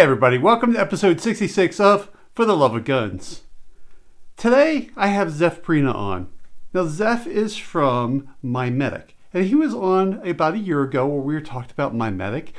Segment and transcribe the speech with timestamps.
[0.00, 3.42] Hey, everybody, welcome to episode 66 of For the Love of Guns.
[4.34, 6.30] Today, I have Zeph Prina on.
[6.72, 11.34] Now, Zeph is from MyMedic, and he was on about a year ago where we
[11.34, 12.52] were talking about MyMedic,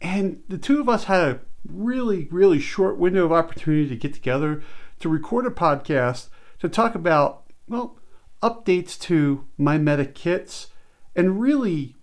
[0.00, 4.12] and the two of us had a really, really short window of opportunity to get
[4.12, 4.60] together
[4.98, 7.96] to record a podcast to talk about, well,
[8.42, 10.70] updates to MyMedic kits,
[11.14, 11.94] and really,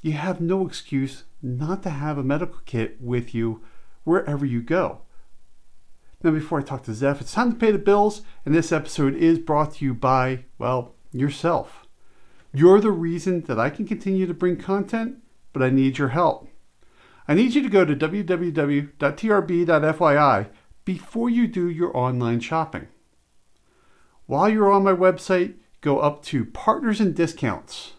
[0.00, 3.62] you have no excuse not to have a medical kit with you
[4.10, 5.02] wherever you go.
[6.22, 9.14] Now, before I talk to Zeph, it's time to pay the bills, and this episode
[9.14, 11.86] is brought to you by, well, yourself.
[12.52, 15.18] You're the reason that I can continue to bring content,
[15.52, 16.48] but I need your help.
[17.28, 18.88] I need you to go to www.trb.fyi
[20.84, 22.88] before you do your online shopping.
[24.26, 27.92] While you're on my website, go up to Partners and Discounts.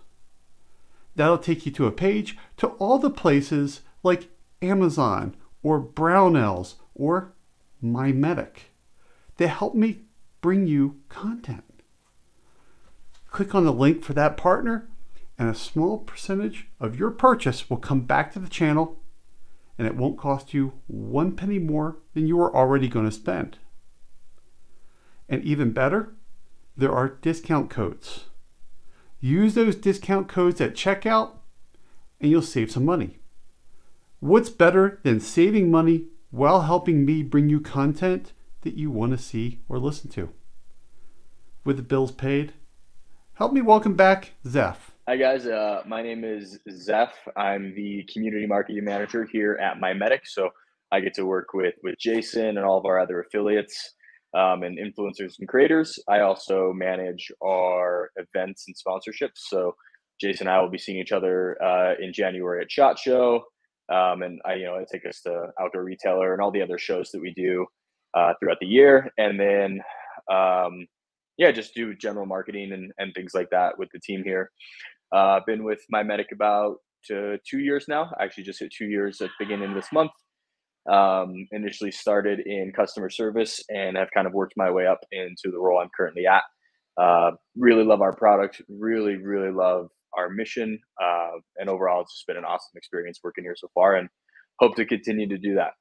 [1.15, 4.27] That'll take you to a page to all the places like
[4.61, 7.33] Amazon or Brownells or
[7.83, 8.67] MyMedic
[9.37, 10.01] that help me
[10.41, 11.63] bring you content.
[13.29, 14.89] Click on the link for that partner,
[15.37, 18.99] and a small percentage of your purchase will come back to the channel,
[19.77, 23.57] and it won't cost you one penny more than you are already going to spend.
[25.29, 26.13] And even better,
[26.75, 28.25] there are discount codes.
[29.21, 31.37] Use those discount codes at checkout,
[32.19, 33.20] and you'll save some money.
[34.23, 39.17] What's better than saving money while helping me bring you content that you want to
[39.17, 40.29] see or listen to?
[41.65, 42.53] With the bills paid,
[43.33, 44.91] help me welcome back Zeph.
[45.07, 47.15] Hi guys, uh, my name is Zeph.
[47.35, 50.19] I'm the community marketing manager here at MyMedic.
[50.25, 50.51] So
[50.91, 53.95] I get to work with with Jason and all of our other affiliates
[54.37, 55.97] um, and influencers and creators.
[56.07, 59.39] I also manage our events and sponsorships.
[59.47, 59.73] So
[60.21, 63.45] Jason and I will be seeing each other uh, in January at Shot Show,
[63.91, 66.77] um, and I, you know, I take us to Outdoor Retailer and all the other
[66.77, 67.65] shows that we do
[68.13, 69.81] uh, throughout the year, and then
[70.31, 70.87] um,
[71.37, 74.51] yeah, just do general marketing and, and things like that with the team here.
[75.13, 76.75] Uh, I've been with MyMedic about
[77.13, 78.11] uh, two years now.
[78.19, 80.11] I actually just hit two years at the beginning of this month.
[80.91, 85.51] Um, initially started in customer service and have kind of worked my way up into
[85.51, 86.43] the role I'm currently at.
[87.01, 88.61] Uh, really love our product.
[88.67, 90.79] Really, really love our mission.
[91.01, 94.09] Uh, and overall, it's just been an awesome experience working here so far, and
[94.59, 95.73] hope to continue to do that.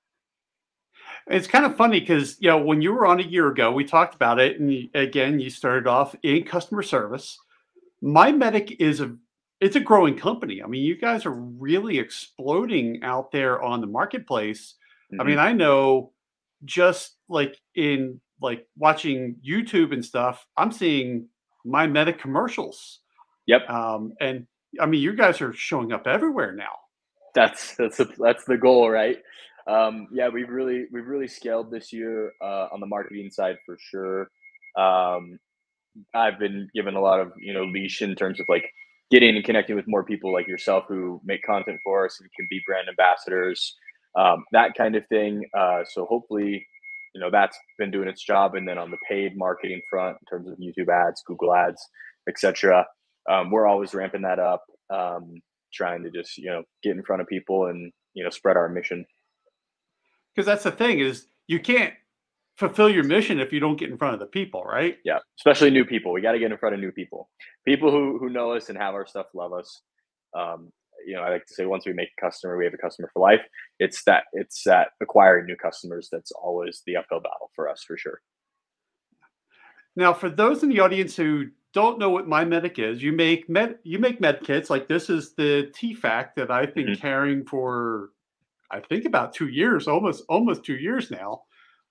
[1.27, 3.85] It's kind of funny because you know when you were on a year ago, we
[3.85, 7.39] talked about it, and again, you started off in customer service.
[8.03, 9.17] MyMedic is a
[9.61, 10.63] it's a growing company.
[10.63, 14.75] I mean, you guys are really exploding out there on the marketplace
[15.13, 15.21] Mm-hmm.
[15.21, 16.13] I mean, I know
[16.65, 21.29] just like in like watching YouTube and stuff, I'm seeing
[21.67, 23.01] MyMedic commercials.
[23.51, 23.69] Yep.
[23.69, 24.47] Um, and
[24.81, 26.73] I mean, you guys are showing up everywhere now.
[27.35, 29.19] That's that's the that's the goal, right?
[29.67, 33.77] Um, yeah, we've really we've really scaled this year uh, on the marketing side for
[33.79, 34.31] sure.
[34.79, 35.39] Um,
[36.15, 38.65] I've been given a lot of you know leash in terms of like
[39.11, 42.47] getting and connecting with more people like yourself who make content for us and can
[42.49, 43.75] be brand ambassadors
[44.17, 45.45] um, that kind of thing.
[45.57, 46.67] Uh, so hopefully,
[47.15, 48.55] you know, that's been doing its job.
[48.55, 51.81] And then on the paid marketing front, in terms of YouTube ads, Google ads,
[52.29, 52.87] etc.,
[53.29, 55.41] um, we're always ramping that up, um,
[55.73, 58.69] trying to just you know get in front of people and you know spread our
[58.69, 59.05] mission.
[60.35, 61.95] Because that's the thing is you can't
[62.57, 64.99] fulfill your mission if you don't get in front of the people, right?
[65.05, 66.13] Yeah, especially new people.
[66.13, 67.29] We got to get in front of new people,
[67.67, 69.83] people who who know us and have our stuff, love us.
[70.37, 70.71] Um,
[71.07, 73.11] you know, I like to say once we make a customer, we have a customer
[73.13, 73.41] for life.
[73.79, 77.97] It's that it's that acquiring new customers that's always the uphill battle for us for
[77.97, 78.21] sure.
[79.97, 83.77] Now, for those in the audience who don't know what MyMedic is, you make med
[83.83, 84.71] you make med kits.
[84.71, 87.01] Like this is the TFAC that I've been mm-hmm.
[87.01, 88.11] carrying for
[88.71, 91.43] I think about two years, almost almost two years now.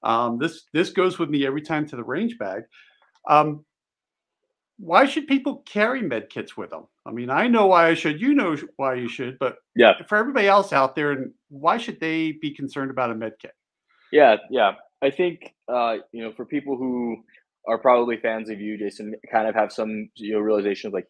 [0.03, 2.64] Um, this this goes with me every time to the range bag.
[3.28, 3.66] Um,
[4.78, 6.87] why should people carry med kits with them?
[7.05, 10.17] I mean, I know why I should, you know why you should, but yeah, for
[10.17, 13.53] everybody else out there, and why should they be concerned about a med kit?
[14.11, 14.73] Yeah, yeah.
[15.02, 17.23] I think uh, you know, for people who
[17.67, 21.08] are probably fans of you, Jason, kind of have some you know realization of like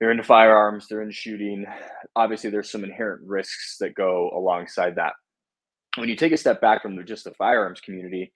[0.00, 1.66] they're into firearms, they're into shooting.
[2.16, 5.14] Obviously, there's some inherent risks that go alongside that.
[5.96, 8.32] When you take a step back from just the firearms community,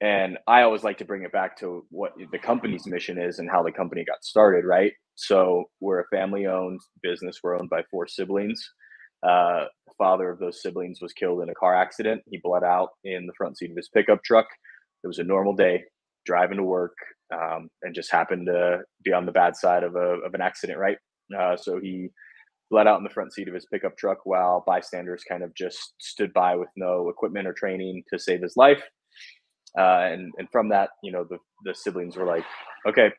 [0.00, 3.50] and I always like to bring it back to what the company's mission is and
[3.50, 4.92] how the company got started, right?
[5.16, 7.40] So we're a family owned business.
[7.44, 8.64] We're owned by four siblings.
[9.22, 12.22] Uh, the father of those siblings was killed in a car accident.
[12.30, 14.46] He bled out in the front seat of his pickup truck.
[15.04, 15.84] It was a normal day
[16.26, 16.94] driving to work
[17.34, 20.78] um, and just happened to be on the bad side of, a, of an accident,
[20.78, 20.98] right?
[21.38, 22.08] Uh, so he
[22.70, 25.94] bled out in the front seat of his pickup truck while bystanders kind of just
[26.00, 28.82] stood by with no equipment or training to save his life.
[29.78, 32.44] Uh, and and from that, you know, the the siblings were like,
[32.88, 33.10] okay,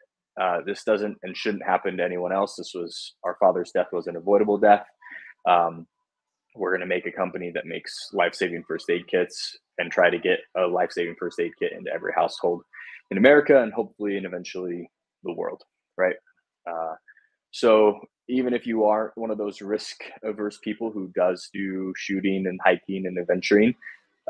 [0.42, 2.56] uh, this doesn't and shouldn't happen to anyone else.
[2.58, 4.86] This was our father's death was an avoidable death.
[5.48, 5.88] Um,
[6.56, 10.20] we're going to make a company that makes life-saving first aid kits and try to
[10.20, 12.64] get a life-saving first aid kit into every household
[13.12, 14.90] in America and hopefully and eventually
[15.24, 15.62] the world,
[15.98, 16.16] right?
[16.70, 16.96] Uh,
[17.52, 18.00] so
[18.30, 22.60] even if you are one of those risk averse people who does do shooting and
[22.64, 23.76] hiking and adventuring,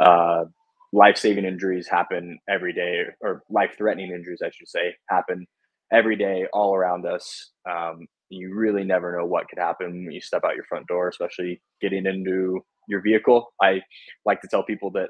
[0.01, 0.45] uh,
[0.91, 5.45] life saving injuries happen every day, or life threatening injuries, I should say, happen
[5.93, 7.51] every day all around us.
[7.69, 11.09] Um, you really never know what could happen when you step out your front door,
[11.09, 13.53] especially getting into your vehicle.
[13.61, 13.81] I
[14.25, 15.09] like to tell people that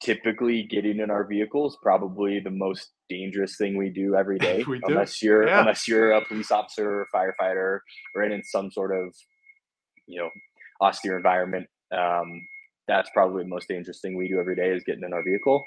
[0.00, 4.62] typically getting in our vehicle is probably the most dangerous thing we do every day
[4.62, 4.80] do.
[4.84, 5.60] unless you're Yeah.
[5.60, 7.80] unless you're a police officer or firefighter
[8.14, 9.14] or in some sort of
[10.06, 10.30] you know
[10.80, 12.40] austere environment um,
[12.86, 15.64] that's probably the most dangerous thing we do every day is getting in our vehicle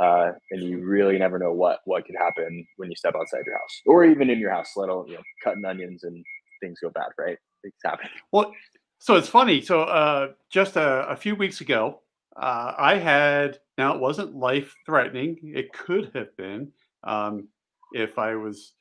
[0.00, 3.56] uh, and you really never know what what could happen when you step outside your
[3.58, 6.24] house or even in your house let alone you know cutting onions and
[6.60, 8.52] things go bad right things happen Well,
[8.98, 9.60] so it's funny.
[9.60, 12.00] So uh, just a, a few weeks ago,
[12.36, 15.38] uh, I had now it wasn't life threatening.
[15.42, 16.72] It could have been
[17.04, 17.48] um,
[17.92, 18.72] if I was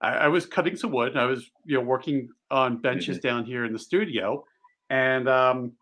[0.00, 1.10] I, I was cutting some wood.
[1.12, 4.44] And I was you know working on benches down here in the studio,
[4.90, 5.72] and um,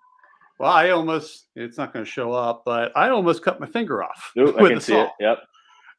[0.58, 4.02] well, I almost it's not going to show up, but I almost cut my finger
[4.02, 5.38] off Ooh, i can see it yep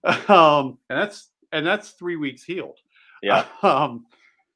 [0.30, 2.80] Um, and that's and that's three weeks healed.
[3.22, 4.06] yeah Um,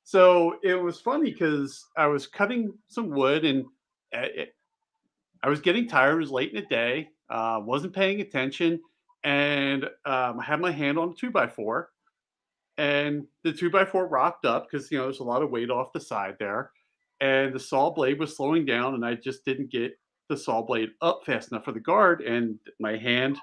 [0.03, 3.65] so it was funny because I was cutting some wood and
[4.15, 4.55] uh, it,
[5.43, 6.15] I was getting tired.
[6.15, 7.09] It was late in the day.
[7.29, 8.79] Uh, wasn't paying attention,
[9.23, 11.89] and um, I had my hand on a two by four,
[12.77, 15.69] and the two by four rocked up because you know there's a lot of weight
[15.69, 16.71] off the side there,
[17.19, 19.97] and the saw blade was slowing down, and I just didn't get
[20.29, 23.37] the saw blade up fast enough for the guard, and my hand,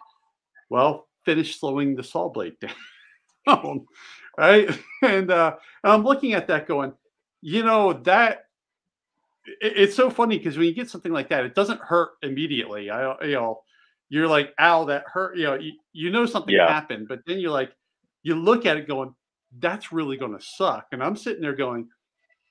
[0.71, 2.57] well, finished slowing the saw blade
[3.47, 3.87] down,
[4.39, 4.71] right?
[5.03, 6.95] And uh, I'm looking at that going,
[7.43, 8.47] you know that
[9.61, 12.91] it's so funny because when you get something like that, it doesn't hurt immediately.
[12.91, 13.61] I you know
[14.09, 15.37] you're like, ow, that hurt.
[15.37, 16.69] You know, you, you know something Yeah.
[16.69, 17.73] happened, but then you're like,
[18.23, 19.15] you look at it going,
[19.59, 20.87] that's really going to suck.
[20.93, 21.89] And I'm sitting there going,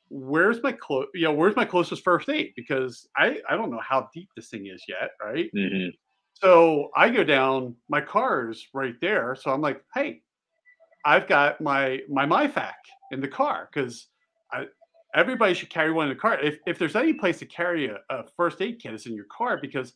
[0.10, 1.08] where's my close?
[1.14, 2.54] You know, where's my closest first aid?
[2.56, 5.52] Because I I don't know how deep this thing is yet, right?
[5.54, 5.90] hmm
[6.36, 9.36] So I go down, my car is right there.
[9.36, 10.22] So I'm like, hey,
[11.06, 12.74] I've got my my MyFAK
[13.12, 14.08] in the car because
[14.52, 14.68] I
[15.16, 16.40] everybody should carry one in the car.
[16.40, 19.26] If if there's any place to carry a, a first aid kit, it's in your
[19.26, 19.94] car because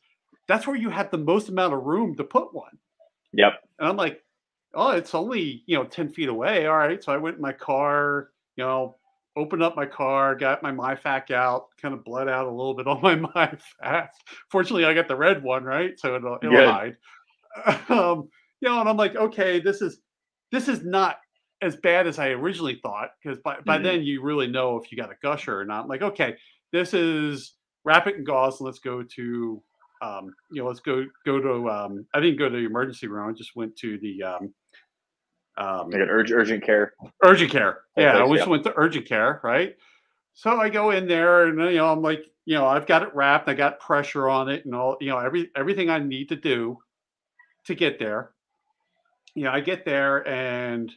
[0.48, 2.78] that's where you have the most amount of room to put one.
[3.34, 4.24] yep And I'm like,
[4.74, 6.68] oh, it's only, you know, 10 feet away.
[6.68, 7.04] All right.
[7.04, 8.96] So I went in my car, you know,
[9.36, 12.88] opened up my car, got my MyFAK out, kind of bled out a little bit
[12.88, 13.16] on my
[13.84, 14.10] MyFAK.
[14.50, 16.00] Fortunately, I got the red one, right?
[16.00, 16.98] So it'll, it'll hide.
[17.90, 18.30] Um,
[18.62, 20.00] you know, and I'm like, okay, this is
[20.52, 21.18] this is not
[21.62, 23.84] as bad as I originally thought, because by, by Mhm.
[23.84, 25.84] then you really know if you got a gusher or not.
[25.84, 26.38] I'm like, okay,
[26.72, 29.64] this is wrap it in gauze and let's go to
[30.02, 31.70] um, you know, let's go go to.
[31.70, 33.30] Um, I didn't go to the emergency room.
[33.30, 34.54] I just went to the um,
[35.58, 36.94] um, like an urg- urgent care
[37.24, 37.82] urgent care.
[37.96, 38.50] Yeah, I just yeah.
[38.50, 39.76] went to urgent care, right?
[40.34, 43.16] So I go in there, and you know, I'm like, you know, I've got it
[43.16, 43.50] wrapped.
[43.50, 46.78] I got pressure on it, and all, you know, every everything I need to do
[47.66, 48.32] to get there.
[49.34, 50.92] You know, I get there, and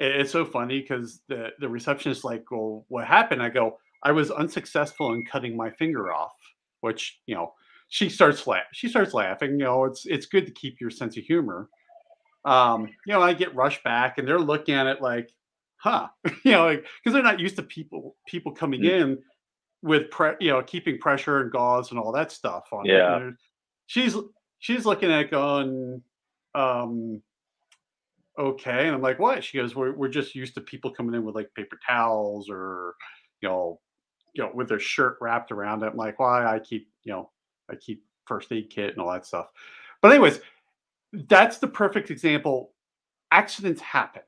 [0.00, 4.12] it's so funny because the the receptionist is like, "Well, what happened?" I go, "I
[4.12, 6.32] was unsuccessful in cutting my finger off,"
[6.80, 7.54] which you know,
[7.88, 8.64] she starts laugh.
[8.72, 9.52] She starts laughing.
[9.52, 11.68] You know, it's it's good to keep your sense of humor.
[12.44, 15.30] Um, you know, I get rushed back, and they're looking at it like,
[15.76, 16.08] "Huh,"
[16.44, 19.00] you know, like because they're not used to people people coming Mm.
[19.00, 19.18] in
[19.82, 22.84] with pre, you know, keeping pressure and gauze and all that stuff on.
[22.86, 23.18] Yeah.
[23.18, 23.36] They're-
[23.86, 24.16] she's
[24.58, 26.02] she's looking at it going,
[26.54, 27.22] um,
[28.38, 29.44] okay, and I'm like, what?
[29.44, 32.94] She goes, we're we're just used to people coming in with like paper towels or,
[33.40, 33.80] you know,
[34.34, 35.86] you know, with their shirt wrapped around it.
[35.86, 36.44] I'm like, why?
[36.44, 37.30] I keep, you know,
[37.70, 39.46] I keep first aid kit and all that stuff.
[40.02, 40.40] But anyways,
[41.28, 42.72] that's the perfect example.
[43.30, 44.22] Accidents happen,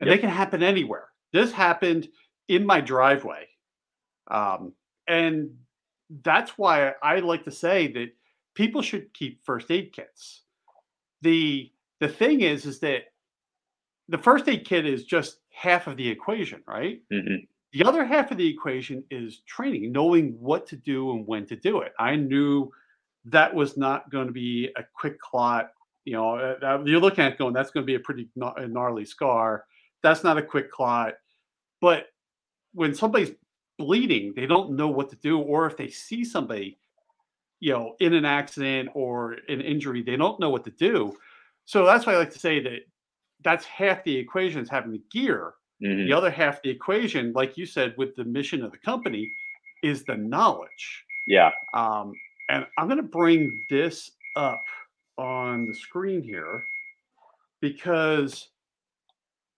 [0.00, 1.08] and they can happen anywhere.
[1.32, 2.08] This happened
[2.48, 3.46] in my driveway,
[4.30, 4.72] um,
[5.06, 5.50] and
[6.22, 8.08] that's why I like to say that
[8.54, 10.42] people should keep first aid kits.
[11.22, 13.09] the The thing is, is that
[14.10, 17.00] the first aid kit is just half of the equation, right?
[17.10, 17.36] hmm
[17.72, 21.56] The other half of the equation is training, knowing what to do and when to
[21.56, 21.92] do it.
[21.98, 22.70] I knew
[23.26, 25.70] that was not going to be a quick clot.
[26.04, 29.04] You know, uh, you're looking at it going, that's going to be a pretty gnarly
[29.04, 29.64] scar.
[30.02, 31.14] That's not a quick clot.
[31.80, 32.06] But
[32.74, 33.32] when somebody's
[33.78, 36.78] bleeding, they don't know what to do, or if they see somebody,
[37.60, 41.16] you know, in an accident or an injury, they don't know what to do.
[41.66, 42.80] So that's why I like to say that
[43.42, 45.54] that's half the equation is having the gear.
[45.82, 46.06] Mhm.
[46.06, 49.30] The other half the equation, like you said, with the mission of the company,
[49.82, 51.04] is the knowledge.
[51.26, 51.50] Yeah.
[51.74, 52.12] Um,
[52.50, 54.62] and I'm going to bring this up
[55.16, 56.62] on the screen here
[57.60, 58.48] because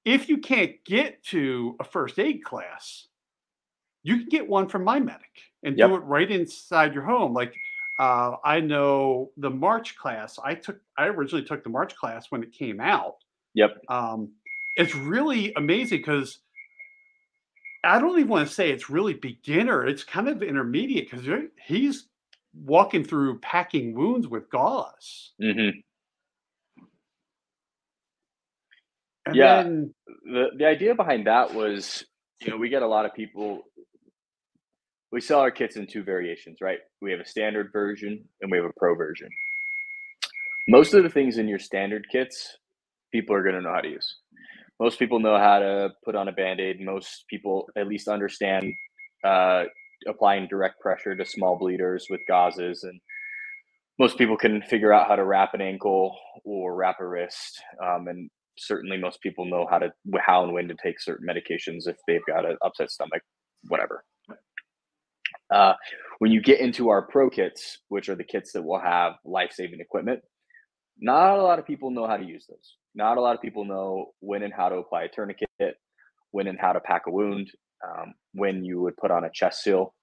[0.04, 3.08] if you can't get to a first aid class,
[4.02, 5.20] you can get one from MyMedic
[5.62, 5.88] and Yep.
[5.88, 7.32] do it right inside your home.
[7.32, 7.54] Like
[7.98, 12.42] uh, I know the March class, I took, I originally took the March class when
[12.42, 13.16] it came out.
[13.54, 13.70] Yep.
[13.88, 14.32] Um,
[14.76, 16.40] it's really amazing because
[17.84, 19.86] I don't even want to say it's really beginner.
[19.86, 21.26] It's kind of intermediate because
[21.66, 22.08] he's
[22.54, 25.32] walking through packing wounds with gauze.
[25.40, 25.70] hmm
[29.26, 29.42] And Yeah.
[29.42, 29.94] then
[30.24, 32.04] the the idea behind that was,
[32.40, 33.62] you know, we get a lot of people.
[35.12, 36.80] We sell our kits in two variations, right?
[37.02, 39.28] We have a standard version and we have a pro version.
[40.68, 42.58] Most of the things in your standard kits,
[43.12, 44.16] people are going to know how to use.
[44.80, 46.80] Most people know how to put on a band aid.
[46.80, 48.72] Most people at least understand
[49.24, 49.64] uh,
[50.08, 52.82] applying direct pressure to small bleeders with gauzes.
[52.82, 53.00] And
[53.98, 57.62] most people can figure out how to wrap an ankle or wrap a wrist.
[57.80, 61.86] Um, and certainly most people know how to how and when to take certain medications
[61.86, 63.22] if they've got an upset stomach
[63.68, 64.04] whatever
[65.52, 65.74] uh,
[66.18, 69.80] when you get into our pro kits which are the kits that will have life-saving
[69.80, 70.20] equipment
[71.00, 73.64] not a lot of people know how to use those not a lot of people
[73.64, 75.48] know when and how to apply a tourniquet
[76.30, 77.50] when and how to pack a wound
[77.86, 79.94] um, when you would put on a chest seal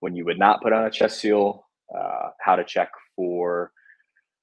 [0.00, 1.64] when you would not put on a chest seal
[1.96, 3.72] uh, how to check for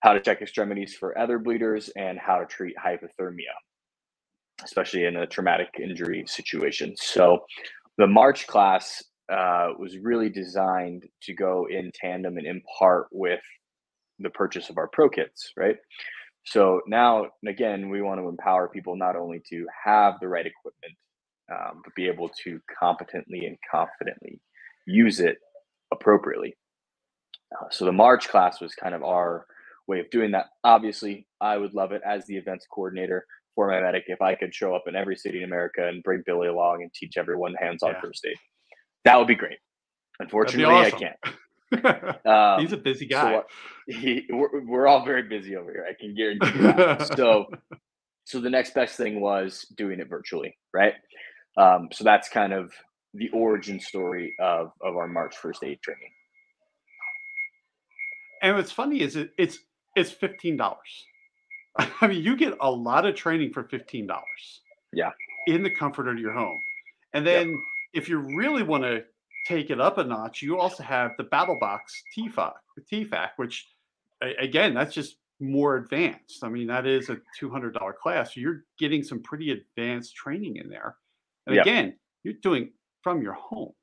[0.05, 3.55] how to check extremities for other bleeders, and how to treat hypothermia,
[4.63, 6.93] especially in a traumatic injury situation.
[6.95, 7.39] So,
[7.97, 13.39] the March class uh, was really designed to go in tandem and in part with
[14.19, 15.77] the purchase of our pro kits, right?
[16.45, 20.93] So now, again, we want to empower people not only to have the right equipment,
[21.51, 24.39] um, but be able to competently and confidently
[24.87, 25.37] use it
[25.91, 26.55] appropriately.
[27.51, 29.45] Uh, so the March class was kind of our
[29.87, 30.47] way of doing that.
[30.63, 34.75] Obviously, I would love it as the events coordinator for MyMedic if I could show
[34.75, 38.01] up in every city in America and bring Billy along and teach everyone hands-on Yeah.
[38.01, 38.37] first aid.
[39.05, 39.59] That would be great.
[40.19, 40.95] Unfortunately, awesome.
[40.95, 41.37] I can't.
[41.73, 43.33] Um, he's a busy so guy.
[43.33, 43.47] what-
[43.87, 45.85] he, we're, we're all very busy over here.
[45.89, 47.07] I can guarantee you that.
[47.17, 47.45] so,
[48.25, 50.93] so the next best thing was doing it virtually, right?
[51.57, 52.71] Um, so that's kind of
[53.13, 56.11] the origin story of of our March first aid training.
[58.41, 59.59] and what's funny is it, it's
[59.95, 61.05] it's fifteen dollars.
[62.01, 64.61] I mean, you get a lot of training for fifteen dollars.
[64.93, 65.11] Yeah.
[65.47, 66.59] In the comfort of your home,
[67.13, 67.45] and Yep.
[67.45, 67.61] then
[67.93, 69.03] if you really want to
[69.45, 73.67] take it up a notch, you also have the Battle Box TFAC, the TFAC, which
[74.39, 76.43] again, that's just more advanced.
[76.43, 78.35] I mean, that is a two hundred dollar class.
[78.35, 80.95] You're getting some pretty advanced training in there,
[81.45, 81.65] and Yep.
[81.65, 82.71] again, you're doing
[83.03, 83.73] from your home.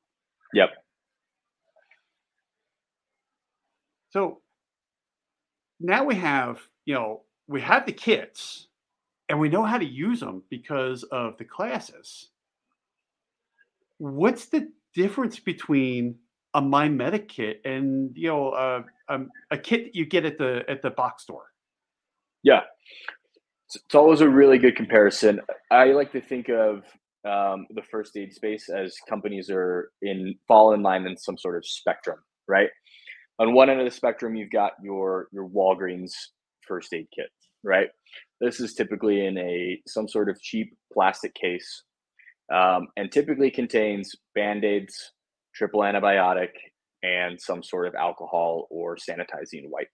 [0.55, 0.71] Yep.
[4.11, 4.41] So
[5.81, 8.69] now we have, you know, we have the kits
[9.29, 12.29] and we know how to use them because of the classes.
[13.99, 16.17] What's the difference between
[16.55, 16.89] a My
[17.29, 18.53] kit and, you know,
[19.09, 19.19] a,
[19.51, 21.47] a, kit that you get at the at the box store?
[22.43, 22.61] Yeah,
[23.67, 25.41] it's, it's always a really good comparison.
[25.71, 26.83] I like to think of
[27.25, 31.57] um, the first aid space as companies are in fall in line in some sort
[31.57, 32.19] of spectrum,
[32.49, 32.69] right?
[33.39, 36.13] On one end of the spectrum, you've got your your Walgreens
[36.67, 37.31] first aid kit,
[37.63, 37.89] right?
[38.41, 41.83] This is typically in a some sort of cheap plastic case,
[42.53, 44.95] um, and typically contains band aids,
[45.55, 46.51] triple antibiotic,
[47.03, 49.89] and some sort of alcohol or sanitizing wipe.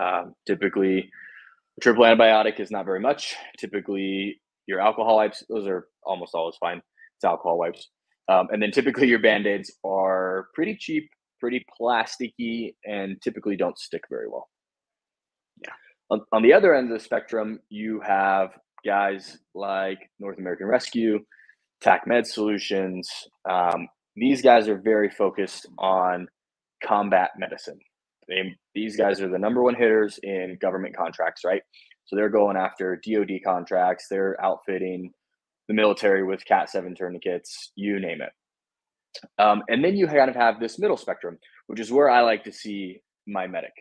[0.00, 1.10] Um, typically,
[1.80, 3.34] triple antibiotic is not very much.
[3.58, 6.78] Typically, your alcohol wipes, those are almost always fine.
[6.78, 7.88] It's alcohol wipes.
[8.28, 11.08] Um, and then typically your band aids are pretty cheap,
[11.40, 14.48] pretty plasticky, and typically don't stick very well.
[15.62, 15.72] Yeah.
[16.10, 18.50] On, on the other end of the spectrum, you have
[18.84, 21.20] guys like North American Rescue,
[21.82, 23.10] TacMed Solutions.
[23.48, 26.28] Um, these guys are very focused on
[26.84, 27.78] combat medicine.
[28.28, 31.62] They, these guys are the number one hitters in government contracts, right?
[32.04, 34.06] So they're going after DoD contracts.
[34.10, 35.12] They're outfitting
[35.68, 38.30] the military with Cat Seven tourniquets, you name it.
[39.38, 42.44] Um, and then you kind of have this middle spectrum, which is where I like
[42.44, 43.72] to see MyMedic.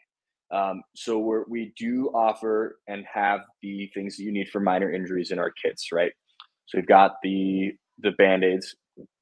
[0.53, 4.91] Um, so we're, we do offer and have the things that you need for minor
[4.91, 6.11] injuries in our kits, right?
[6.65, 8.75] So we've got the the band aids,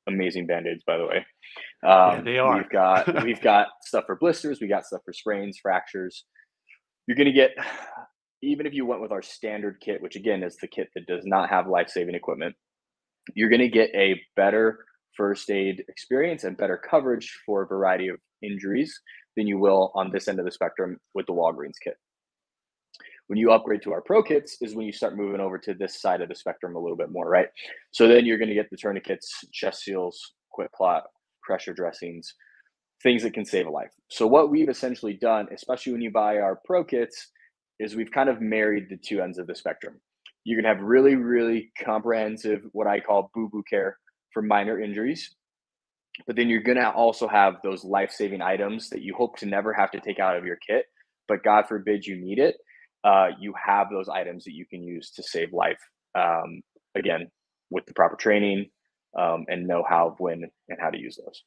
[0.08, 1.18] amazing band-aids, by the way.
[1.84, 2.58] Um, yeah, they are.
[2.58, 4.60] We've got we've got stuff for blisters.
[4.62, 6.26] We got stuff for sprains, fractures.
[7.08, 7.52] You're gonna get
[8.42, 11.26] even if you went with our standard kit, which again is the kit that does
[11.26, 12.56] not have life-saving equipment.
[13.36, 14.86] You're gonna get a better
[15.18, 18.98] first aid experience and better coverage for a variety of injuries
[19.38, 21.98] than you will on this end of the spectrum with the Walgreens kit.
[23.28, 26.02] When you upgrade to our pro kits is when you start moving over to this
[26.02, 27.48] side of the spectrum a little bit more, right?
[27.92, 31.02] So then you're going to get the tourniquets, chest seals, QuikClot,
[31.44, 32.34] pressure dressings,
[33.04, 33.92] things that can save a life.
[34.10, 37.30] So what we've essentially done, especially when you buy our pro kits,
[37.80, 40.02] is we've kind of married the two ends of the spectrum.
[40.44, 43.98] You can have really, really comprehensive, what I call boo boo care
[44.34, 45.36] for minor injuries.
[46.28, 49.46] But then you're going to also have those life saving items that you hope to
[49.46, 50.86] never have to take out of your kit,
[51.28, 52.58] but God forbid you need it.
[53.04, 55.80] Uh, you have those items that you can use to save life.
[56.16, 56.62] Um,
[56.96, 57.30] again,
[57.70, 58.70] with the proper training
[59.18, 61.44] um, and know how, when, and how to use those.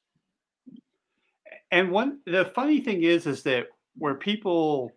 [1.70, 4.92] And one, the funny thing is, is that where people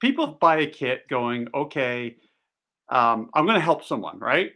[0.00, 2.16] people buy a kit going, okay,
[2.90, 4.50] um, I'm going to help someone, right?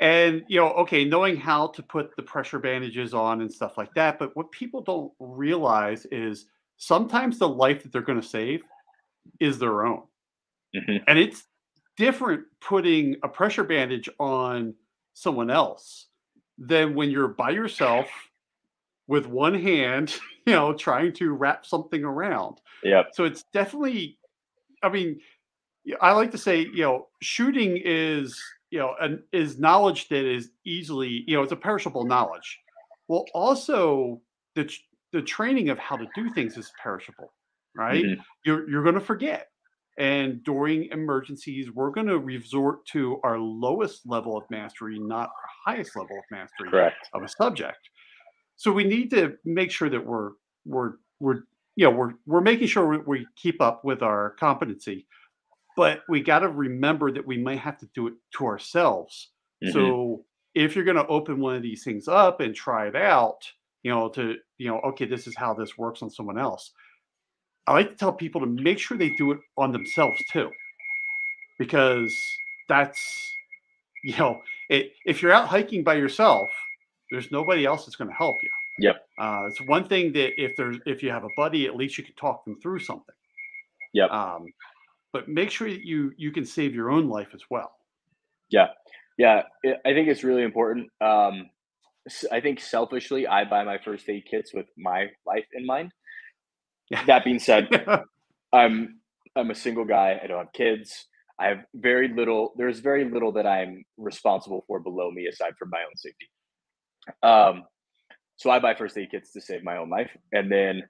[0.00, 3.92] And you know okay knowing how to put the pressure bandages on and stuff like
[3.94, 8.62] that but what people don't realize is sometimes the life that they're going to save
[9.40, 10.02] is their own.
[10.74, 10.96] Mm-hmm.
[11.06, 11.44] and it's
[11.96, 14.74] different putting a pressure bandage on
[15.14, 16.08] someone else
[16.58, 18.08] than when you're by yourself
[19.06, 20.14] with one hand
[20.46, 22.60] you know trying to wrap something around.
[22.82, 24.18] Yeah so it's definitely
[24.82, 25.18] i mean
[26.02, 28.38] i like to say you know shooting is
[28.70, 32.58] you know, and is knowledge that is easily, you know, it's a perishable knowledge.
[33.08, 34.20] Well, also
[34.54, 34.70] the
[35.12, 37.32] the training of how to do things is perishable,
[37.74, 38.04] right?
[38.04, 38.20] Mm-hmm.
[38.44, 39.48] You're you're going to forget.
[39.98, 45.74] And during emergencies, we're going to resort to our lowest level of mastery, not our
[45.74, 47.08] highest level of mastery Correct.
[47.14, 47.78] of a subject.
[48.56, 50.32] So we need to make sure that we're
[50.66, 51.44] we're we're
[51.76, 55.06] you know we're we're making sure we, we keep up with our competency
[55.76, 59.30] but we got to remember that we might have to do it to ourselves.
[59.62, 59.72] Mm-hmm.
[59.72, 63.38] So if you're going to open one of these things up and try it out,
[63.82, 66.72] you know, to, you know, okay, this is how this works on someone else.
[67.66, 70.50] I like to tell people to make sure they do it on themselves too,
[71.58, 72.12] because
[72.68, 73.00] that's,
[74.04, 76.48] you know, it, if you're out hiking by yourself,
[77.10, 78.50] there's nobody else that's going to help you.
[78.78, 79.06] Yep.
[79.18, 82.04] Uh, it's one thing that if there's if you have a buddy, at least you
[82.04, 83.14] can talk them through something.
[83.94, 84.10] Yep.
[84.10, 84.46] Um,
[85.16, 87.72] but make sure that you you can save your own life as well.
[88.50, 88.66] Yeah,
[89.16, 90.90] yeah, I think it's really important.
[91.00, 91.48] Um,
[92.30, 95.90] I think selfishly, I buy my first aid kits with my life in mind.
[97.06, 97.66] That being said,
[98.52, 99.00] I'm
[99.34, 100.20] I'm a single guy.
[100.22, 101.06] I don't have kids.
[101.40, 102.52] I have very little.
[102.58, 106.28] There's very little that I'm responsible for below me aside from my own safety.
[107.22, 107.64] Um,
[108.36, 110.82] so I buy first aid kits to save my own life, and then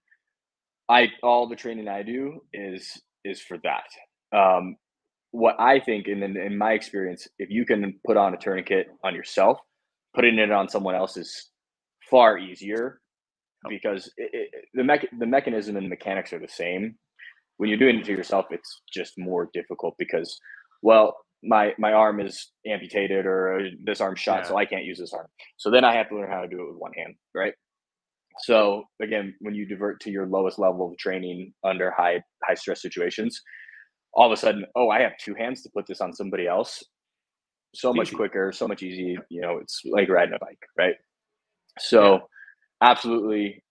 [0.88, 3.84] I all the training I do is is for that.
[4.34, 4.76] Um,
[5.30, 8.86] what I think, and in, in my experience, if you can put on a tourniquet
[9.04, 9.58] on yourself,
[10.14, 11.50] putting it on someone else is
[12.10, 13.00] far easier
[13.68, 16.96] because it, it, the mech- the mechanism and the mechanics are the same.
[17.58, 20.38] When you're doing it to yourself, it's just more difficult because,
[20.82, 24.48] well, my my arm is amputated or this arm shot, yeah.
[24.48, 25.26] so I can't use this arm.
[25.56, 27.54] So then I have to learn how to do it with one hand, right?
[28.40, 32.82] So again, when you divert to your lowest level of training under high high stress
[32.82, 33.40] situations,
[34.16, 36.82] all of a sudden, oh, I have two hands to put this on somebody else.
[37.74, 39.18] So much quicker, so much easy.
[39.28, 40.94] You know, it's like riding a bike, right?
[41.78, 42.18] So, yeah.
[42.90, 43.62] absolutely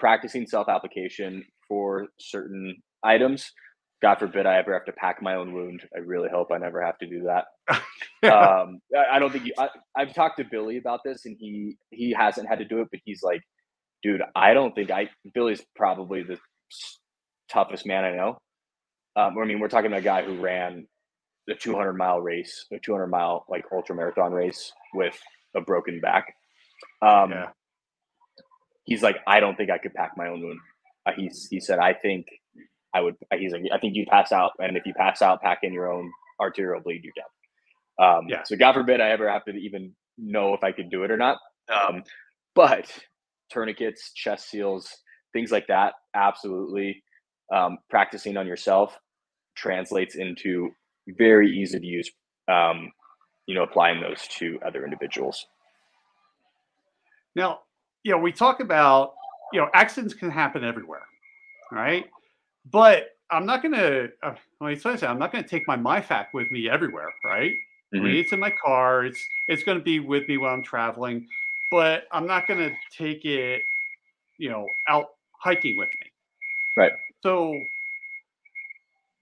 [0.00, 3.52] practicing self application for certain items.
[4.02, 5.84] God forbid I ever have to pack my own wound.
[5.94, 7.44] I really hope I never have to do that.
[8.34, 8.80] um,
[9.12, 12.48] I don't think you, I, I've talked to Billy about this, and he he hasn't
[12.48, 13.42] had to do it, but he's like,
[14.02, 15.08] dude, I don't think I.
[15.32, 16.38] Billy's probably the
[17.48, 18.38] toughest man I know.
[19.16, 20.86] Um, I mean, we're talking about a guy who ran
[21.46, 25.18] the 200 mile race, a 200 mile like ultra marathon race with
[25.54, 26.34] a broken back.
[27.02, 27.48] Um, yeah.
[28.84, 30.58] He's like, I don't think I could pack my own wound.
[31.06, 32.26] Uh, he's he said, I think
[32.94, 33.16] I would.
[33.36, 35.92] He's like, I think you'd pass out, and if you pass out, pack in your
[35.92, 38.04] own arterial bleed, you're dead.
[38.04, 38.42] Um, yeah.
[38.44, 41.16] So God forbid I ever have to even know if I could do it or
[41.16, 41.38] not.
[41.68, 42.02] Um,
[42.54, 42.90] but
[43.50, 44.88] tourniquets, chest seals,
[45.32, 47.02] things like that, absolutely
[47.52, 48.98] um, practicing on yourself
[49.54, 50.70] translates into
[51.08, 52.10] very easy to use
[52.48, 52.90] um,
[53.46, 55.46] you know applying those to other individuals
[57.34, 57.60] now
[58.02, 59.12] you know we talk about
[59.52, 61.02] you know accidents can happen everywhere
[61.70, 62.06] right
[62.70, 65.76] but i'm not going to uh, let me say i'm not going to take my
[65.76, 67.98] MyFAK with me everywhere right mm-hmm.
[67.98, 68.20] I mean, mm-hmm.
[68.20, 71.26] it's in my car it's it's going to be with me while i'm traveling
[71.72, 73.62] but I'm not going to take it,
[74.38, 75.06] you know, out
[75.42, 76.12] hiking with me.
[76.76, 76.92] Right.
[77.22, 77.54] So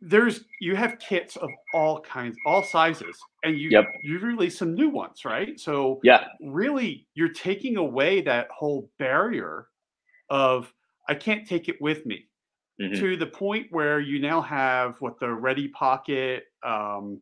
[0.01, 3.85] there's you have kits of all kinds, all sizes, and you Yep.
[4.03, 5.59] you release some new ones, right?
[5.61, 6.29] So Yeah.
[6.41, 9.69] really, you're taking away that whole barrier
[10.31, 10.73] of
[11.09, 12.29] I can't take it with me
[12.81, 12.97] Mhm.
[13.01, 17.21] to the point where you now have what the Ready Pocket, um,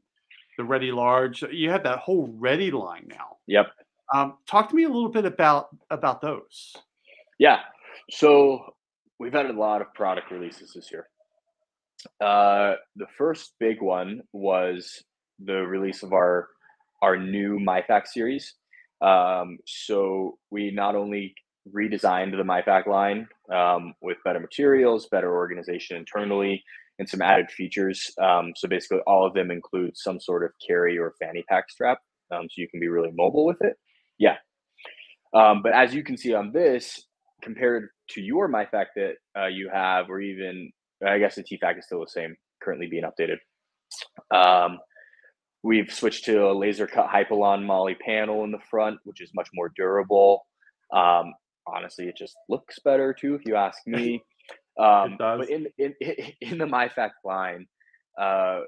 [0.59, 1.43] the Ready Large.
[1.45, 3.39] You have that whole Ready line now.
[3.47, 3.73] Yep.
[4.15, 6.77] Um, talk to me a little bit about about those.
[7.39, 7.65] Yeah.
[8.11, 8.77] So
[9.19, 11.07] we've had a lot of product releases this year.
[12.21, 15.03] Uh, the first big one was
[15.45, 16.49] the release of our
[17.03, 18.55] our new MyFAK series.
[19.01, 21.35] Um, so we not only
[21.73, 26.63] redesigned the MyFAK line um, with better materials, better organization internally,
[26.99, 28.11] and some added features.
[28.21, 31.99] Um, so basically, all of them include some sort of carry or fanny pack strap,
[32.33, 33.77] um, so you can be really mobile with it.
[34.19, 34.37] Yeah.
[35.35, 37.07] Um, but as you can see on this,
[37.43, 40.71] compared to your MyFAK that uh, you have, or even
[41.07, 43.39] I guess the TFAC is still the same, currently being updated.
[44.35, 44.79] Um,
[45.63, 49.49] we've switched to a laser cut Hypalon MOLLE panel in the front, which is much
[49.55, 50.47] more durable.
[50.95, 51.35] Um,
[51.67, 54.23] honestly, it just looks better too, if you ask me.
[54.81, 55.41] Um, does.
[55.41, 55.95] But in, in
[56.41, 57.67] in the MyFAK line,
[58.17, 58.61] uh,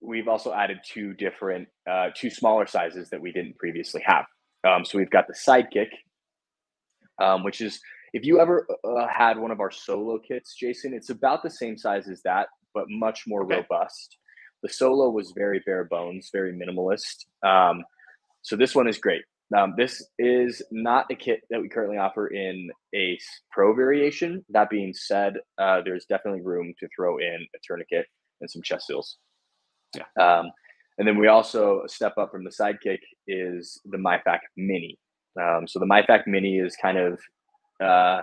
[0.00, 4.24] we've also added two different, uh, two smaller sizes that we didn't previously have.
[4.64, 5.88] Um, so we've got the Sidekick,
[7.20, 7.80] um, which is
[8.12, 11.76] if you ever uh, had one of our solo kits, Jason, it's about the same
[11.76, 13.56] size as that, but much more Okay.
[13.56, 14.18] robust.
[14.62, 17.26] The solo was very bare bones, very minimalist.
[17.42, 17.84] Um,
[18.42, 19.22] so this one is great.
[19.56, 23.18] Um, this is not a kit that we currently offer in a
[23.50, 24.44] pro variation.
[24.50, 28.06] That being said, uh, there's definitely room to throw in a tourniquet
[28.40, 29.18] and some chest seals.
[29.94, 30.04] Yeah.
[30.18, 30.50] Um,
[30.98, 34.98] and then we also a step up from the sidekick is the MyFAK Mini.
[35.40, 37.18] Um, so the MyFAK Mini is kind of
[37.80, 38.22] uh,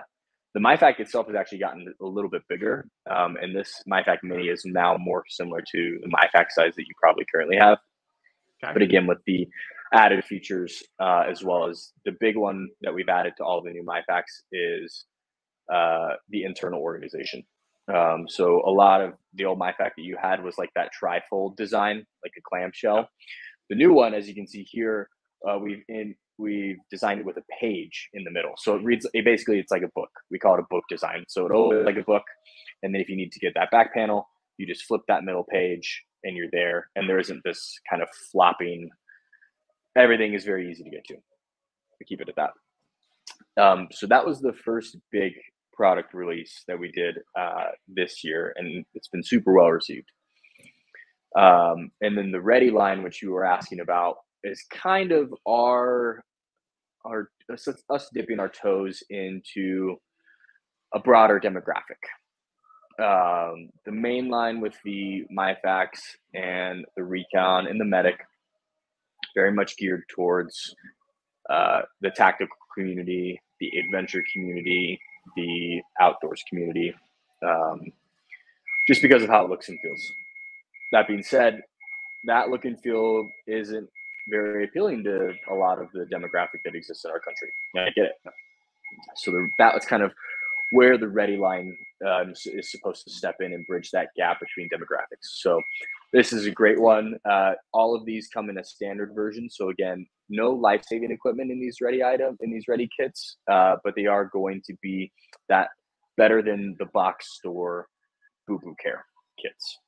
[0.54, 4.48] the MyFAK itself has actually gotten a little bit bigger, um, and this MyFAK Mini
[4.48, 7.78] is now more similar to the MyFAK size that you probably currently have.
[8.62, 8.72] Okay.
[8.72, 9.48] But again, with the
[9.92, 13.70] added features uh, as well as the big one that we've added to all the
[13.70, 15.06] new MyFAKs is
[15.72, 17.42] uh, the internal organization.
[17.92, 21.56] Um, so a lot of the old MyFAK that you had was like that trifold
[21.56, 23.08] design, like a clamshell.
[23.68, 25.08] The new one, as you can see here,
[25.48, 28.52] uh, we've in we've designed it with a page in the middle.
[28.56, 30.10] So it reads it basically it's like a book.
[30.30, 31.24] We call it a book design.
[31.28, 32.24] So it opens like a book,
[32.82, 34.26] and then if you need to get that back panel,
[34.56, 36.88] you just flip that middle page and you're there.
[36.96, 38.90] And there isn't this kind of flopping.
[39.96, 41.14] Everything is very easy to get to.
[41.14, 43.62] We keep it at that.
[43.62, 45.32] Um, so that was the first big
[45.72, 50.08] product release that we did uh, this year, and it's been super well received.
[51.38, 56.22] Um, and then the Ready line, which you were asking about, is kind of our
[57.04, 59.96] our us, us dipping our toes into
[60.94, 62.00] a broader demographic.
[62.98, 66.00] Um, the main line with the MyFAKs
[66.34, 68.20] and the Recon and the Medic,
[69.34, 70.74] very much geared towards
[71.48, 74.98] uh, the tactical community, the adventure community,
[75.36, 76.92] the outdoors community,
[77.46, 77.80] um,
[78.86, 80.12] just because of how it looks and feels.
[80.92, 81.60] That being said,
[82.26, 83.88] that look and feel isn't
[84.28, 87.50] very appealing to a lot of the demographic that exists in our country.
[87.74, 88.32] And I get it.
[89.16, 90.12] So the, that was kind of
[90.72, 94.68] where the Ready line um, is supposed to step in and bridge that gap between
[94.68, 95.40] demographics.
[95.40, 95.60] So
[96.12, 97.18] this is a great one.
[97.28, 99.48] Uh, all of these come in a standard version.
[99.50, 103.94] So again, no life-saving equipment in these Ready item in these Ready kits, uh, but
[103.96, 105.12] they are going to be
[105.48, 105.68] that
[106.16, 107.88] better than the box store
[108.46, 109.04] Boo Boo Care
[109.40, 109.78] kits.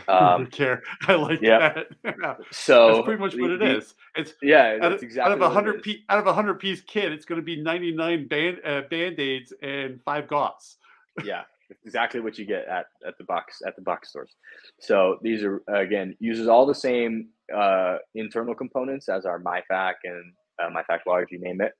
[0.08, 0.82] Um, care.
[1.06, 1.82] I like yeah.
[2.04, 2.36] that.
[2.50, 3.94] so That's pretty much what the- it the- is.
[4.16, 6.58] It's Yeah, out that's of, exactly out of a hundred piece out of a hundred
[6.60, 10.76] piece kit, it's going to be ninety nine band uh, band aids and five gauze.
[11.24, 11.42] yeah
[11.84, 14.36] exactly what you get at, at the box at the box stores
[14.80, 20.32] so these are again uses all the same uh, internal components as our MyFAK and
[20.62, 21.72] uh, MyFAK large you name it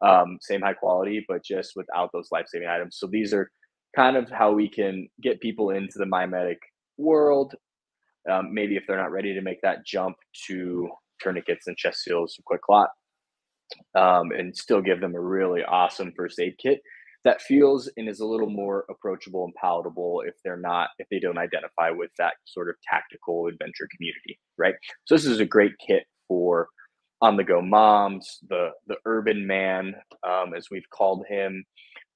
[0.00, 3.50] um, same high quality but just without those life-saving items so these are
[3.94, 6.56] kind of how we can get people into the MyMedic
[6.96, 7.54] world
[8.30, 10.88] um, maybe if they're not ready to make that jump to
[11.20, 12.88] tourniquets and chest seals and QuikClot
[13.94, 16.80] um, and still give them a really awesome first aid kit
[17.24, 21.18] that feels and is a little more approachable and palatable if they're not if they
[21.18, 24.74] don't identify with that sort of tactical adventure community right?
[25.04, 26.68] So this is a great kit for
[27.20, 29.94] on the go moms the the urban man
[30.26, 31.64] um, as we've called him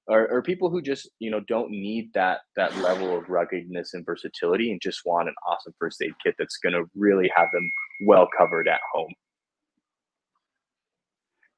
[0.09, 4.05] or, or people who just you know don't need that that level of ruggedness and
[4.05, 7.71] versatility and just want an awesome first aid kit that's going to really have them
[8.05, 9.13] well covered at home.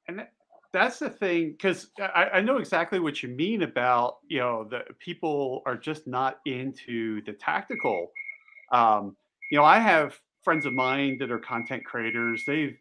[0.06, 0.26] And
[0.72, 4.82] that's the thing because I, I know exactly what you mean about you know the
[4.98, 8.10] people are just not into the tactical.
[8.70, 9.16] Um,
[9.50, 12.42] you know i have friends of mine that are content creators.
[12.46, 12.76] They've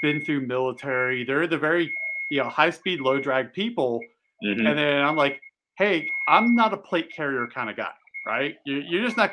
[0.00, 1.24] been through military.
[1.24, 1.92] They're the very
[2.30, 4.00] you know high speed low drag people
[4.44, 4.68] Mhm.
[4.68, 5.40] and then i'm like
[5.78, 7.92] hey i'm not a plate carrier kind of guy
[8.26, 8.56] right?
[8.66, 9.32] You're, you're just not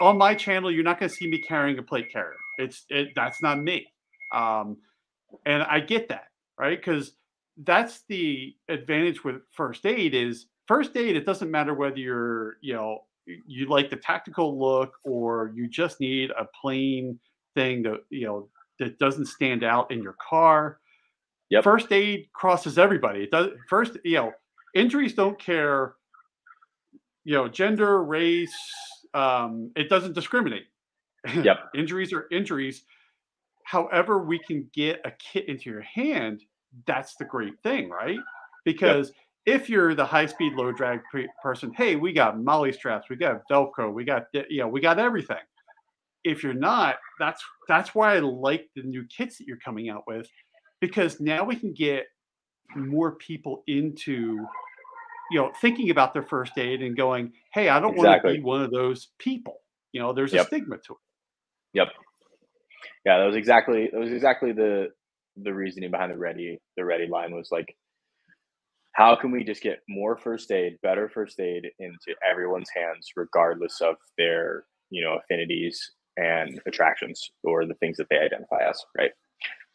[0.00, 2.36] on my channel you're not going to see me carrying a plate carrier.
[2.58, 3.86] It's it that's not me.
[4.34, 4.78] Um,
[5.46, 6.26] and i get that
[6.58, 6.78] right?
[6.78, 7.14] Because
[7.64, 12.74] that's the advantage with first aid is first aid it doesn't matter whether you're you
[12.74, 17.18] know you like the tactical look or you just need a plain
[17.54, 18.48] thing that you know
[18.80, 20.79] that doesn't stand out in your car
[21.50, 21.64] Yep.
[21.64, 23.24] first aid crosses everybody.
[23.24, 24.32] It does first you know
[24.74, 25.94] injuries don't care
[27.24, 28.54] you know gender race
[29.14, 30.66] um it doesn't discriminate.
[31.34, 31.58] Yep.
[31.74, 32.84] injuries are injuries.
[33.64, 36.42] However we can get a kit into your hand
[36.86, 38.18] that's the great thing right?
[38.64, 39.12] Because
[39.46, 43.16] if you're the high speed low drag pe- person hey we got MOLLE straps we
[43.16, 45.36] got velcro we got you know we got everything.
[46.22, 50.04] If you're not that's that's why i like the new kits that you're coming out
[50.06, 50.28] with
[50.80, 52.04] because now we can get
[52.76, 54.38] more people into
[55.30, 58.40] you know thinking about their first aid and going hey i don't want to be
[58.40, 59.56] one of those people
[59.92, 60.98] you know there's a stigma to it
[61.74, 61.88] Yep.
[63.04, 64.88] Yeah, that was exactly that was exactly the
[65.36, 67.74] the reasoning behind the ready the ready line was like
[68.92, 73.80] how can we just get more first aid, better first aid into everyone's hands regardless
[73.80, 79.12] of their, you know, affinities and attractions or the things that they identify as, right?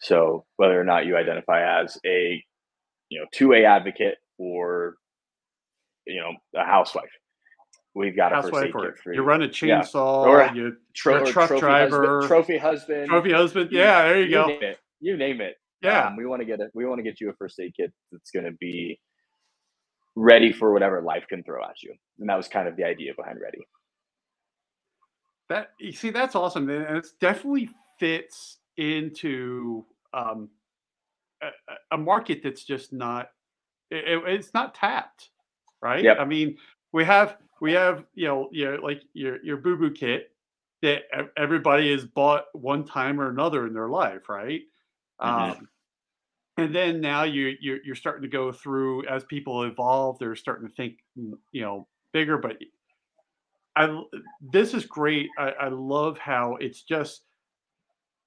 [0.06, 2.44] So whether or not you identify as a,
[3.10, 4.96] you know, 2A advocate or
[6.08, 7.10] you know, a housewife,
[7.96, 9.26] we've got a first aid or kit for you you.
[9.28, 9.82] run a Yeah.
[9.82, 14.20] chainsaw Or- you Tro- a truck trophy driver, husband, trophy husband, trophy husband yeah there
[14.20, 14.80] you, you go name it.
[15.00, 15.56] You name it.
[15.82, 17.74] yeah Um, we want to get a we want to get you a first aid
[17.76, 19.00] kit that's going to be
[20.16, 23.14] ready for whatever life can throw at you, and that was kind of the idea
[23.18, 23.66] behind Ready.
[25.50, 29.86] That you see, that's awesome, and it definitely fits into
[30.16, 30.50] um,
[31.42, 31.50] a,
[31.96, 33.30] a- market that's just not.
[33.92, 35.30] It, it- it's not tapped,
[35.82, 36.04] right?
[36.04, 36.18] Yep.
[36.20, 36.58] I mean,
[36.94, 40.32] we have we have you know your like your your boo boo kit
[40.82, 41.04] that
[41.38, 44.62] everybody has bought one time or another in their life, right?
[45.24, 45.58] Mhm.
[45.58, 45.70] Um,
[46.58, 50.68] and then now you you're, you're starting to go through as people evolve, they're starting
[50.68, 52.58] to think mm, you know bigger, but
[53.76, 54.04] I
[54.42, 55.30] this is great.
[55.38, 57.24] I, I love how it's just.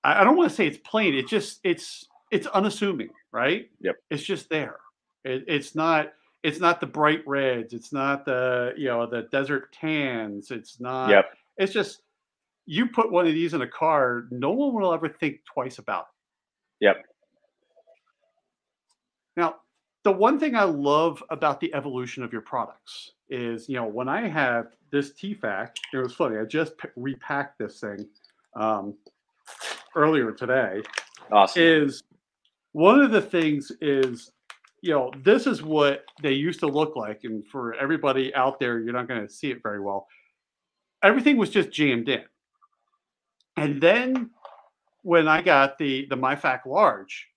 [0.09, 1.15] I, I don't want to say it's plain.
[1.15, 3.69] It's just it's it's unassuming, right?
[3.81, 3.97] Yep.
[4.11, 4.77] It's just there.
[5.25, 6.13] It, it's not.
[6.45, 7.75] It's not the bright reds.
[7.75, 10.51] It's not the you know the desert tans.
[10.51, 11.11] It's not.
[11.11, 11.27] Yep.
[11.59, 12.03] It's just
[12.67, 14.25] you put one of these in a car.
[14.31, 16.07] No one will ever think twice about
[16.81, 16.87] it.
[16.87, 17.05] Yep.
[19.37, 19.57] Now,
[20.05, 24.09] the one thing I love about the evolution of your products is, you know, when
[24.09, 26.39] I have this TFAC, it was funny.
[26.39, 28.07] I just repacked this thing
[28.55, 28.95] um,
[29.95, 30.83] earlier today.
[31.31, 31.63] Awesome.
[31.63, 32.03] Is
[32.73, 34.33] one of the things is,
[34.83, 38.79] you know, this is what they used to look like, and for everybody out there,
[38.81, 40.07] you're not going to see it very well.
[41.03, 42.25] Everything was just jammed in,
[43.57, 44.31] and then
[45.03, 47.29] when I got the the MyFAK large,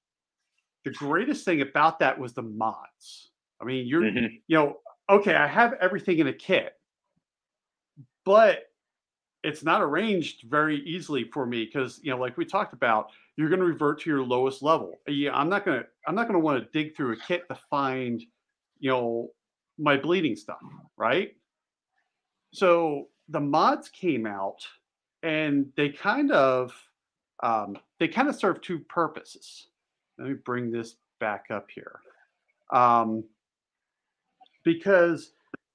[0.83, 3.31] the greatest thing about that was the mods.
[3.59, 4.41] I mean, you're Mhm.
[4.47, 6.73] you know, okay, I have everything in a kit,
[8.25, 8.70] but
[9.43, 13.49] it's not arranged very easily for me because you know, like we talked about, you're
[13.49, 14.99] going to revert to your lowest level.
[15.07, 18.21] Yeah, I'm not gonna I'm not gonna want to dig through a kit to find,
[18.79, 19.29] you know,
[19.77, 20.61] my bleeding stuff,
[20.97, 21.35] right?
[22.53, 24.67] So the mods came out,
[25.23, 26.73] and they kind of
[27.41, 29.67] um, they kind of serve two purposes.
[30.19, 31.99] Let me bring this back up here.
[32.71, 33.23] Um,
[34.63, 35.31] because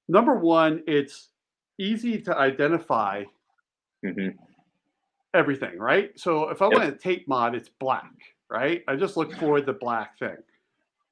[0.07, 1.29] number one, it's
[1.77, 3.23] easy to identify
[4.05, 4.37] Mhm.
[5.33, 6.17] everything, right?
[6.19, 6.73] So if I Yep.
[6.73, 8.11] want a tape mod, it's black,
[8.49, 8.83] right?
[8.87, 10.37] I just look for the black thing.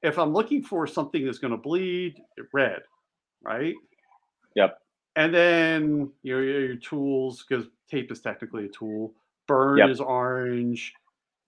[0.02, 2.22] If I'm looking for something that's going to bleed,
[2.54, 2.84] red,
[3.42, 3.76] right?
[4.56, 4.80] Yep.
[5.16, 9.14] And then you know, your, your tools, because tape is technically a tool.
[9.48, 9.90] Burn Yep.
[9.90, 10.94] is orange.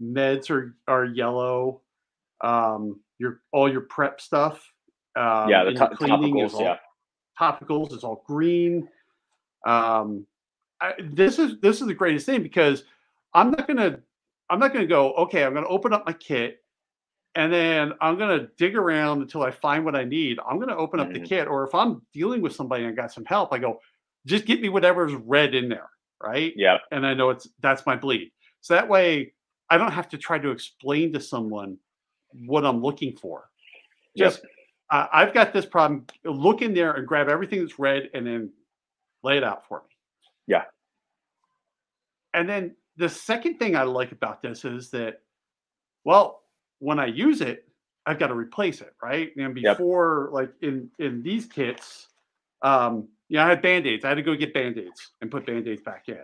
[0.02, 1.82] Meds are are yellow.
[2.42, 4.72] Um, your all your prep stuff.
[5.16, 6.56] Um, yeah, the to- cleaning is topicals.
[6.56, 6.80] all Yeah.
[7.40, 8.88] topicals is all green.
[9.66, 10.28] Um,
[10.82, 12.84] I, this is this is the greatest thing because
[13.34, 14.00] I'm not gonna
[14.50, 15.44] I'm not gonna go okay.
[15.44, 16.64] I'm gonna open up my kit
[17.36, 20.40] and then I'm gonna dig around until I find what I need.
[20.48, 21.26] I'm gonna open up the Mhm.
[21.28, 23.80] kit, or if I'm dealing with somebody and I got some help, I go
[24.26, 25.90] just get me whatever's red in there,
[26.22, 26.54] right?
[26.56, 26.78] Yeah.
[26.92, 28.32] And I know it's that's my bleed.
[28.62, 29.34] So that way
[29.70, 31.78] I don't have to try to explain to someone
[32.46, 33.50] what I'm looking for.
[34.16, 34.52] Just yep.
[34.90, 36.06] uh, I've got this problem.
[36.24, 38.52] Look in there and grab everything that's red and then
[39.24, 39.96] lay it out for me.
[40.48, 40.64] Yeah.
[42.34, 45.22] And then the second thing I like about this is that,
[46.04, 46.42] well,
[46.80, 47.68] when I use it,
[48.06, 49.36] I've got to replace it, right?
[49.36, 50.34] And before, yep.
[50.34, 52.08] like in in these kits,
[52.62, 54.06] um, yeah, I had band aids.
[54.06, 56.24] I had to go get band aids and put band aids back in.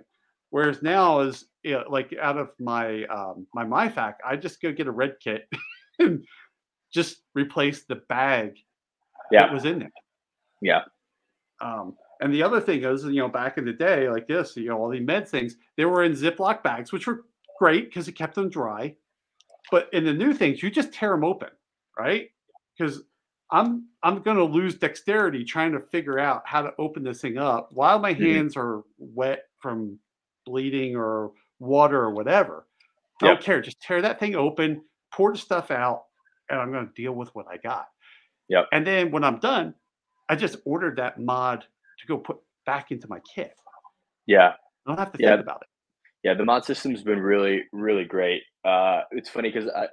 [0.50, 4.72] Whereas now is you know, like out of my um, my MyFAK, I just go
[4.72, 5.48] get a red kit
[6.00, 6.24] and
[6.94, 8.58] just replace the bag
[9.32, 9.42] yeah.
[9.42, 9.92] that was in there.
[10.62, 10.82] Yeah.
[11.60, 14.70] Um, and the other thing is, you know, back in the day, like this, you
[14.70, 17.26] know, all the med things, they were in Ziploc bags, which were
[17.60, 18.96] great because it kept them dry.
[19.72, 21.50] But in the new things, you just tear them open,
[22.00, 22.30] right?
[22.78, 23.02] Because
[23.52, 27.38] I'm I'm going to lose dexterity trying to figure out how to open this thing
[27.38, 28.24] up while my mm-hmm.
[28.24, 30.00] hands are wet from
[30.46, 32.68] bleeding or water or whatever.
[33.22, 33.62] I don't care.
[33.62, 34.82] Just tear that thing open,
[35.14, 36.04] pour the stuff out,
[36.50, 37.88] and I'm going to deal with what I got.
[38.48, 38.68] Yep.
[38.72, 39.74] And then when I'm done,
[40.30, 41.66] I just ordered that mod
[42.04, 43.54] to go put back into my kit.
[44.28, 44.52] Yeah.
[44.86, 45.32] I don't have to yeah.
[45.32, 45.68] think about it.
[46.24, 48.44] Yeah, the mod system's been really, really great.
[48.64, 49.88] Uh, it's funny because I,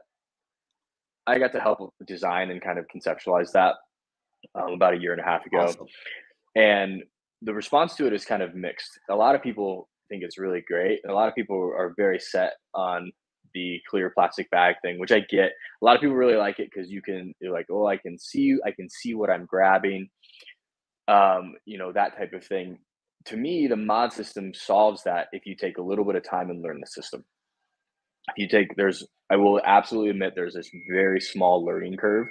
[1.27, 3.75] I got to help design and kind of conceptualize that
[4.55, 5.87] um, about a year and a half ago, awesome.
[6.55, 7.03] and
[7.43, 8.91] the response to it is kind of mixed.
[9.11, 11.01] A lot of people think it's really great.
[11.03, 13.11] And a lot of people are very set on
[13.55, 15.53] the clear plastic bag thing, which I get.
[15.81, 18.19] A lot of people really like it because you can you're like, oh, I can
[18.19, 20.09] see I can see what I'm grabbing.
[21.11, 22.79] Um, you know, that type of thing.
[23.27, 26.51] To me, the mod system solves that if you take a little bit of time
[26.51, 27.25] and learn the system.
[28.29, 32.29] If you take there's I will absolutely admit there's this very small learning curve,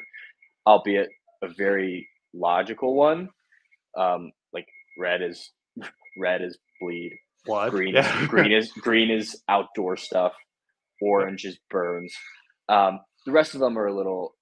[0.67, 1.09] albeit
[1.41, 3.29] a very logical one.
[3.97, 5.51] Um, like red is
[6.17, 7.11] red is bleed,
[7.45, 7.71] Blood.
[7.71, 8.21] Green yeah.
[8.21, 10.33] is green is green is outdoor stuff.
[11.01, 12.13] Orange is burns.
[12.67, 14.35] Um, the rest of them are a little,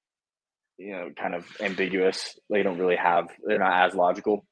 [0.78, 2.38] you know, kind of ambiguous.
[2.50, 3.28] They don't really have.
[3.46, 4.46] They're not as logical.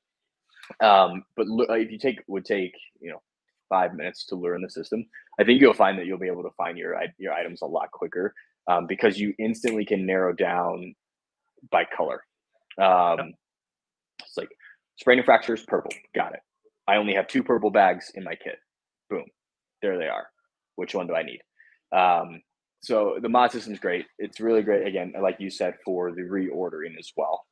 [0.81, 3.21] Um, but if you take would take you know
[3.69, 5.05] five minutes to learn the system,
[5.39, 7.91] I think you'll find that you'll be able to find your your items a lot
[7.91, 8.33] quicker
[8.69, 10.95] um, because you instantly can narrow down
[11.71, 12.23] by color.
[12.81, 13.33] Um,
[14.21, 14.49] It's like
[14.97, 16.41] sprain and fractures, purple, got it.
[16.87, 18.57] I only have two purple bags in my kit.
[19.09, 19.25] Boom,
[19.81, 20.27] there they are.
[20.75, 21.41] Which one do I need?
[21.95, 22.41] Um,
[22.81, 24.05] so the mod system is great.
[24.19, 24.87] It's really great.
[24.87, 27.43] Again, like you said, for the reordering as well.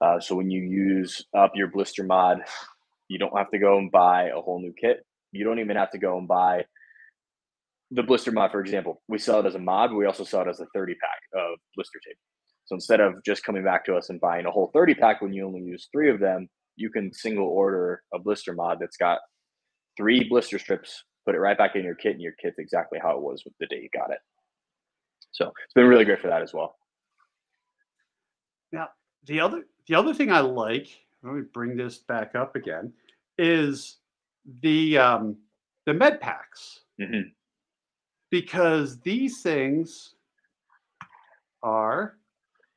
[0.00, 2.38] Uh, so when you use up your blister mod,
[3.08, 5.04] you don't have to go and buy a whole new kit.
[5.32, 6.64] You don't even have to go and buy
[7.90, 9.02] the blister mod, for example.
[9.08, 11.58] We sell it as a mod, we also sell it as a 30 pack of
[11.74, 12.18] blister tape.
[12.66, 15.32] So instead of just coming back to us and buying a whole 30 pack when
[15.32, 19.20] you only use three of them, you can single order a blister mod that's got
[19.96, 23.16] three blister strips, put it right back in your kit, and your kit's exactly how
[23.16, 24.18] it was the day you got it.
[25.30, 26.76] So it's been really great for that as well.
[28.72, 28.88] Now,
[29.26, 30.88] the other the other thing I like,
[31.22, 32.92] let me bring this back up again,
[33.38, 33.98] is
[34.62, 35.36] the um,
[35.86, 36.80] the med packs.
[37.00, 37.28] Mm-hmm.
[38.30, 40.14] Because these things
[41.62, 42.18] are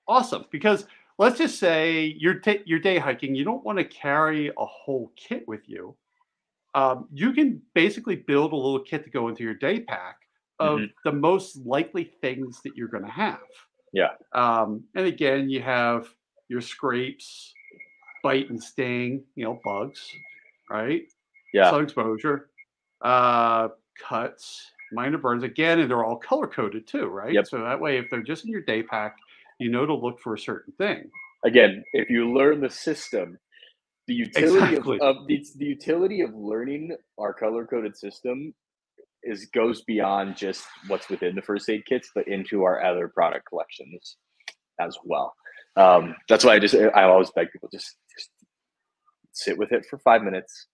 [0.07, 0.45] awesome.
[0.51, 0.85] Because
[1.17, 3.35] let's just say you're ta- you're day hiking.
[3.35, 5.95] You don't want to carry a whole kit with you.
[6.73, 10.19] Um, you can basically build a little kit to go into your day pack
[10.61, 10.85] of mm-hmm.
[11.03, 13.39] the most likely things that you're going to have.
[13.93, 14.11] Yeah.
[14.33, 16.07] Um, and again, you have
[16.47, 17.53] your scrapes,
[18.23, 20.07] bite and sting, you know, bugs,
[20.69, 21.03] right?
[21.53, 21.69] Yeah.
[21.69, 22.49] Sun exposure,
[23.01, 23.69] uh,
[23.99, 25.43] cuts, minor burns.
[25.43, 27.33] Again, and they're all color coded too, right?
[27.33, 27.47] Yep.
[27.47, 29.17] So that way, if they're just in your day pack,
[29.59, 31.09] you know to look for a certain thing.
[31.43, 33.37] Again, if you learn the system,
[34.07, 34.99] the utility exactly.
[34.99, 38.53] of, of the, the utility of learning our color coded system
[39.23, 43.47] is goes beyond just what's within the first aid kits, but into our other product
[43.47, 44.17] collections
[44.79, 45.33] as well.
[45.75, 48.29] Um, that's why I just I always beg people just, just
[49.33, 50.67] sit with it for five minutes,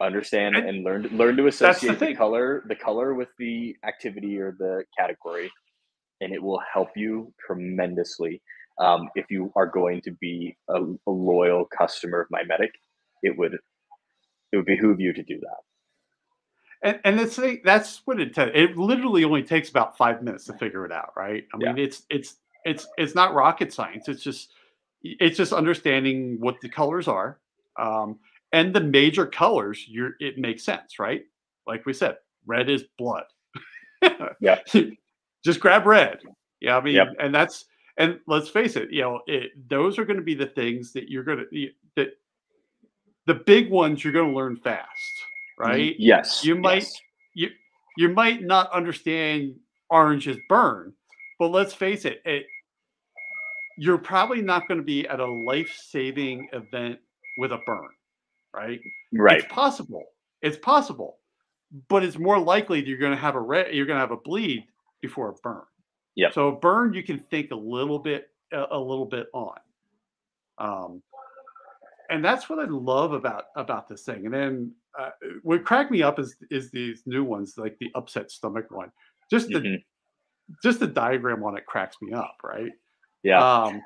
[0.00, 4.38] understand and, and learn learn to associate the, the, color the color with the activity
[4.38, 5.50] or the category,
[6.20, 8.40] and it will help you tremendously.
[8.80, 12.70] Um, if you are going to be a, a, loyal customer of MyMedic
[13.22, 13.54] it would
[14.52, 15.71] it would behoove you to do that
[16.82, 20.52] and, and that's that's what it t- it literally only takes about five minutes to
[20.54, 21.84] figure it out right i mean yeah.
[21.84, 24.52] it's it's it's it's not rocket science it's just
[25.02, 27.38] it's just understanding what the colors are
[27.78, 28.18] um,
[28.52, 31.24] and the major colors you're it makes sense right
[31.66, 32.16] like we said
[32.46, 33.24] red is blood
[34.40, 34.58] yeah
[35.44, 36.20] just grab red.
[36.60, 37.14] Yeah, I mean, yep.
[37.18, 37.66] and that's
[37.98, 41.10] and let's face it, you know, it, those are going to be the things that
[41.10, 42.10] you're going to that
[43.26, 45.21] the big ones you're going to learn fast,
[45.58, 45.94] right?
[45.98, 46.44] Yes.
[46.44, 47.00] You might yes.
[47.34, 47.48] you
[47.96, 49.54] you might not understand
[49.90, 50.92] oranges burn,
[51.38, 52.46] but let's face it, it
[53.78, 56.98] you're probably not going to be at a life-saving event
[57.38, 57.88] with a burn,
[58.54, 58.80] right?
[59.12, 59.38] Right.
[59.38, 60.04] It's possible.
[60.42, 61.18] It's possible,
[61.88, 64.10] but it's more likely that you're going to have a re- you're going to have
[64.10, 64.66] a bleed
[65.00, 65.62] before a burn.
[66.14, 66.30] Yeah.
[66.32, 69.58] So a burn you can think a little bit a, a little bit on.
[70.58, 71.02] Um,
[72.10, 74.26] and that's what I love about about this thing.
[74.26, 75.10] And then uh,
[75.42, 78.90] what cracked me up is is these new ones like the upset stomach one.
[79.30, 79.84] Just the Mhm.
[80.62, 82.72] just the diagram on it cracks me up, right?
[83.22, 83.38] Yeah.
[83.40, 83.80] Um,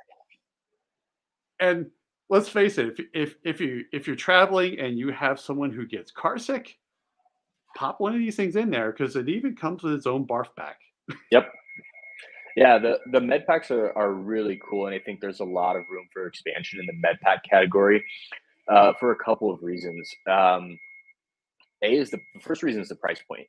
[1.60, 1.90] and
[2.28, 5.86] let's face it, if, if if you if you're traveling and you have someone who
[5.86, 6.76] gets car sick,
[7.76, 10.54] pop one of these things in there because it even comes with its own barf
[10.56, 10.74] bag.
[11.30, 11.52] Yep.
[12.56, 15.76] Yeah, the the med packs are, are really cool, and I think there's a lot
[15.76, 18.02] of room for expansion in the med pack category
[18.68, 20.10] uh, for a couple of reasons.
[20.26, 20.78] Um,
[21.82, 23.46] a is the, the first reason is the price point.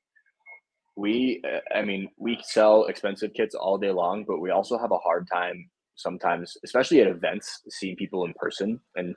[0.95, 4.91] We, uh, I mean, we sell expensive kits all day long, but we also have
[4.91, 8.79] a hard time sometimes, especially at events, seeing people in person.
[8.95, 9.15] And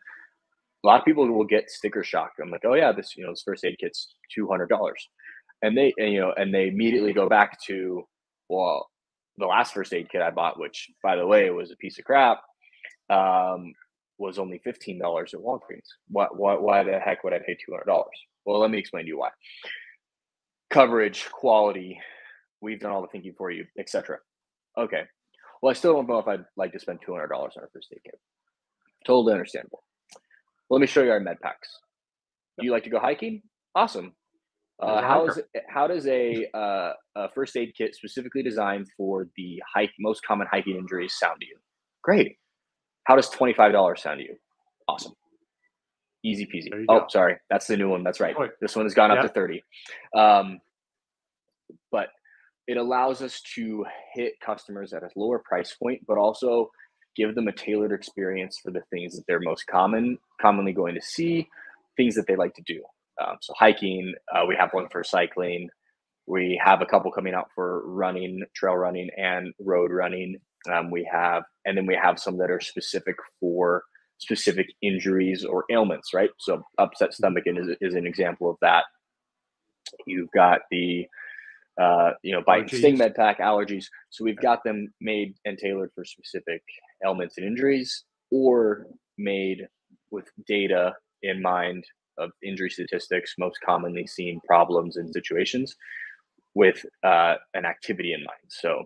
[0.82, 2.32] a lot of people will get sticker shock.
[2.40, 5.06] I'm like, oh yeah, this you know this first aid kit's two hundred dollars,
[5.62, 8.02] and they and, you know and they immediately go back to
[8.48, 8.88] well
[9.38, 12.04] the last first aid kit I bought, which by the way was a piece of
[12.04, 12.40] crap,
[13.11, 13.72] um,
[14.18, 15.88] was only fifteen dollars at Walgreens.
[16.08, 18.16] Why, why, why the heck would I pay two hundred dollars?
[18.51, 19.30] Well, let me explain to you why.
[20.70, 22.01] Coverage, quality,
[22.61, 24.18] we've done all the thinking for you, etc.
[24.76, 25.03] Okay.
[25.62, 27.68] Well, I still don't know if I'd like to spend two hundred dollars on a
[27.72, 28.18] first aid kit.
[29.07, 29.84] Totally understandable.
[30.68, 31.68] Let me show you our med packs.
[32.59, 33.40] Do you like to go hiking?
[33.76, 34.16] Awesome.
[34.80, 39.28] Uh, how is it, how does a, uh, a first aid kit specifically designed for
[39.36, 41.57] the hike most common hiking injuries sound to you?
[42.03, 42.36] Great.
[43.05, 44.34] How does twenty five dollars sound to you?
[44.88, 45.12] Awesome.
[46.23, 46.68] Easy peasy.
[46.89, 47.07] Oh, go.
[47.09, 48.05] sorry, that's the new one.
[48.05, 48.37] That's right.
[48.61, 49.62] This one has gone up to thirty.
[50.14, 50.61] Um,
[51.91, 52.09] but
[52.66, 56.71] it allows us to hit customers at a lower price point, but also
[57.16, 61.03] give them a tailored experience for the things that they're most common, commonly going to
[61.03, 61.49] see,
[61.97, 62.83] things that they like to do.
[63.21, 65.68] Um, so hiking, uh, we have one for cycling.
[66.27, 70.37] We have a couple coming out for running, trail running, and road running.
[70.73, 73.83] Um, we have, and then we have some that are specific for
[74.21, 76.31] specific injuries or ailments, right?
[76.39, 78.85] So upset stomach is, is an example of that.
[80.07, 81.07] You've got the
[81.81, 83.87] uh, you know, bite and sting med pack allergies.
[84.11, 86.62] So we've got them made and tailored for specific
[87.05, 89.66] ailments and injuries, or made
[90.11, 90.93] with data
[91.23, 91.85] in mind
[92.18, 95.75] of injury statistics, most commonly seen problems and situations,
[96.55, 98.49] with uh, an activity in mind.
[98.49, 98.85] So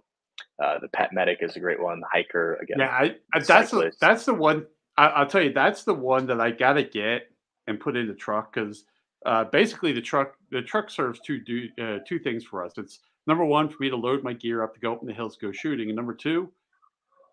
[0.62, 1.98] uh, the pet medic is a great one.
[2.00, 2.76] The hiker again.
[2.78, 4.66] Yeah, I, I, that's the, that's the one.
[4.96, 7.30] I, I'll tell you, that's the one that I gotta get
[7.66, 8.84] and put in the truck because
[9.26, 12.72] uh, basically the truck the truck serves two do uh, two things for us.
[12.76, 15.14] It's number one for me to load my gear up to go up in the
[15.14, 16.50] hills, go shooting, and number two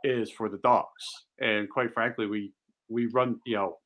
[0.03, 1.25] is for the dogs.
[1.39, 2.53] And quite frankly, we
[2.89, 3.77] we run you know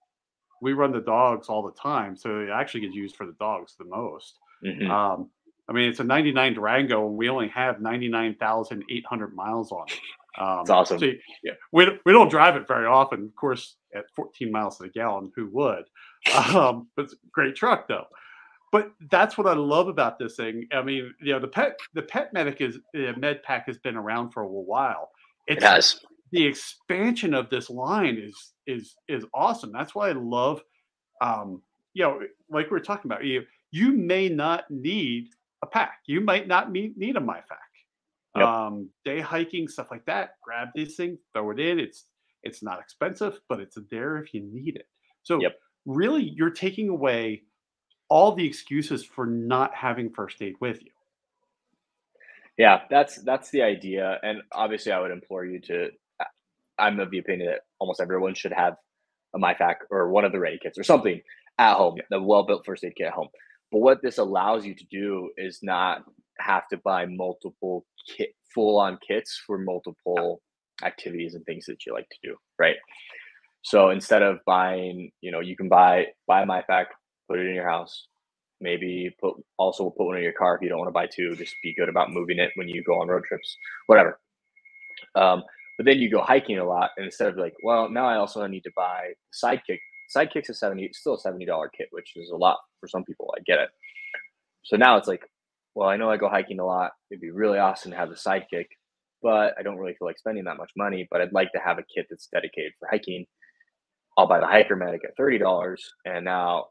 [0.62, 3.76] we run the dogs all the time, so it actually gets used for the dogs
[3.78, 4.38] the most.
[4.64, 4.90] Mhm.
[4.90, 5.30] Um,
[5.68, 10.00] I mean, it's a 99 Durango, and we only have 99,800 miles on it.
[10.38, 11.00] Um, It's awesome.
[11.00, 11.06] So,
[11.44, 13.24] yeah, we, we don't drive it very often.
[13.24, 15.86] Of course, at 14 miles to the gallon, who would?
[16.56, 18.08] Um, but it's a great truck, though.
[18.72, 20.68] But that's what I love about this thing.
[20.74, 23.96] I mean, you know, the pet the pet medic is uh, med pack has been
[23.96, 25.12] around for a while.
[25.48, 26.02] It has.
[26.32, 29.72] the expansion of this line is is is awesome.
[29.72, 30.62] That's why I love,
[31.22, 31.62] um,
[31.94, 32.20] you know,
[32.50, 33.24] like we are talking about.
[33.24, 35.30] You you may not need
[35.64, 36.00] a pack.
[36.08, 37.65] You might not need, need a MyFAK.
[38.36, 38.46] Yep.
[38.48, 40.32] Um, day hiking stuff like that.
[40.44, 41.80] Grab this thing, throw it in.
[41.80, 42.06] It's
[42.44, 44.88] it's not expensive, but it's there if you need it.
[45.24, 45.58] So Yep.
[45.86, 47.44] really, you're taking away
[48.10, 50.92] all the excuses for not having first aid with you.
[52.58, 55.90] Yeah, that's that's the idea, and obviously, I would implore you to.
[56.78, 58.76] I'm of the opinion that almost everyone should have
[59.34, 61.22] a MyFAK or one of the ready kits or something
[61.58, 62.04] at home, Yeah.
[62.10, 63.30] the well-built first aid kit at home.
[63.72, 66.04] But what this allows you to do is not
[66.40, 70.42] have to buy multiple kit, full-on kits for multiple
[70.84, 72.76] activities and things that you like to do, right?
[73.64, 76.86] So instead of buying, you know, you can buy buy my MyFAK,
[77.28, 78.08] put it in your house,
[78.62, 81.36] maybe put also put one in your car if you don't want to buy two
[81.36, 83.58] just be good about moving it when you go on road trips
[83.88, 84.20] whatever.
[85.16, 85.44] Um,
[85.78, 88.46] but then you go hiking a lot and instead of like well now i also
[88.48, 89.80] need to buy sidekick
[90.16, 93.34] sidekick's a 70 still a 70 dollar kit which is a lot for some people
[93.38, 93.70] i get it.
[94.64, 95.22] So now it's like
[95.76, 98.16] well i know i go hiking a lot it'd be really awesome to have a
[98.16, 98.68] sidekick
[99.22, 101.78] but i don't really feel like spending that much money but i'd like to have
[101.78, 103.26] a kit that's dedicated for hiking
[104.18, 106.66] i'll buy the hiker medic at $30 and now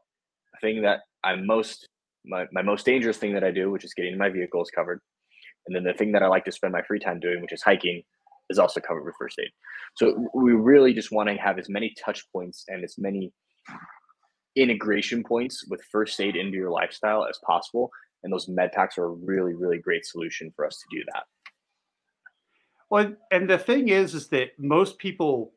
[0.53, 1.87] the thing that I'm most
[2.27, 4.99] my, my most dangerous thing that I do, which is getting my vehicle, is covered.
[5.67, 7.61] And then the thing that I like to spend my free time doing, which is
[7.61, 8.01] hiking,
[8.49, 9.49] is also covered with first aid.
[9.95, 13.31] So we really just want to have as many touch points and as many
[14.55, 17.89] integration points with first aid into your lifestyle as possible.
[18.25, 21.23] And those med packs are a really, really great solution for us to do that.
[22.89, 25.53] Well, and the thing is, is that most people,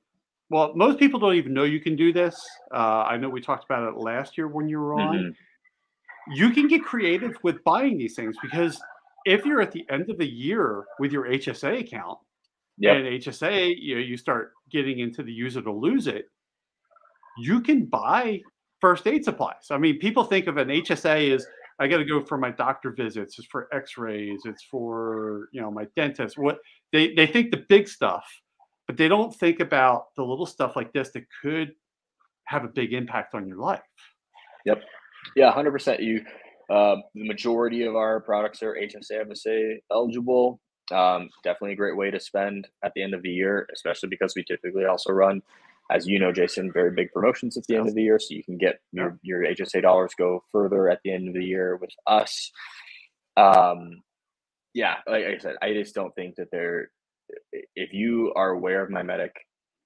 [0.50, 2.38] well, most people don't even know you can do this.
[2.72, 5.16] Uh, I know we talked about it last year when you were on.
[5.16, 6.34] Mm-hmm.
[6.34, 8.78] You can get creative with buying these things because
[9.24, 12.18] if you're at the end of the year with your HSA account,
[12.76, 12.96] yep.
[12.96, 16.30] and HSA, you know, you start getting into the use it or lose it,
[17.38, 18.42] you can buy
[18.80, 19.68] first aid supplies.
[19.70, 21.46] I mean, people think of an HSA as
[21.80, 23.38] I got to go for my doctor visits.
[23.38, 24.40] It's for X-rays.
[24.44, 26.38] It's for you know my dentist.
[26.38, 26.58] What
[26.92, 28.24] they they think the big stuff,
[28.86, 31.72] but they don't think about the little stuff like this that could
[32.46, 33.80] have a big impact on your life.
[34.64, 34.82] Yep.
[35.36, 36.00] Yeah, hundred percent.
[36.02, 36.24] You,
[36.70, 40.60] uh, the majority of our products are HSA FSA eligible.
[40.90, 44.32] Um, definitely a great way to spend at the end of the year, especially because
[44.34, 45.42] we typically also run
[45.90, 48.44] as you know, Jason, very big promotions at the end of the year, so you
[48.44, 51.90] can get your, your HSA dollars go further at the end of the year with
[52.06, 52.50] us.
[53.36, 54.02] Um,
[54.74, 56.90] yeah, like I said, I just don't think that there.
[57.74, 59.30] If you are aware of MyMedic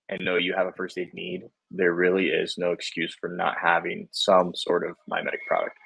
[0.09, 3.57] and know you have a first aid need, there really is no excuse for not
[3.61, 5.77] having some sort of MyMedic product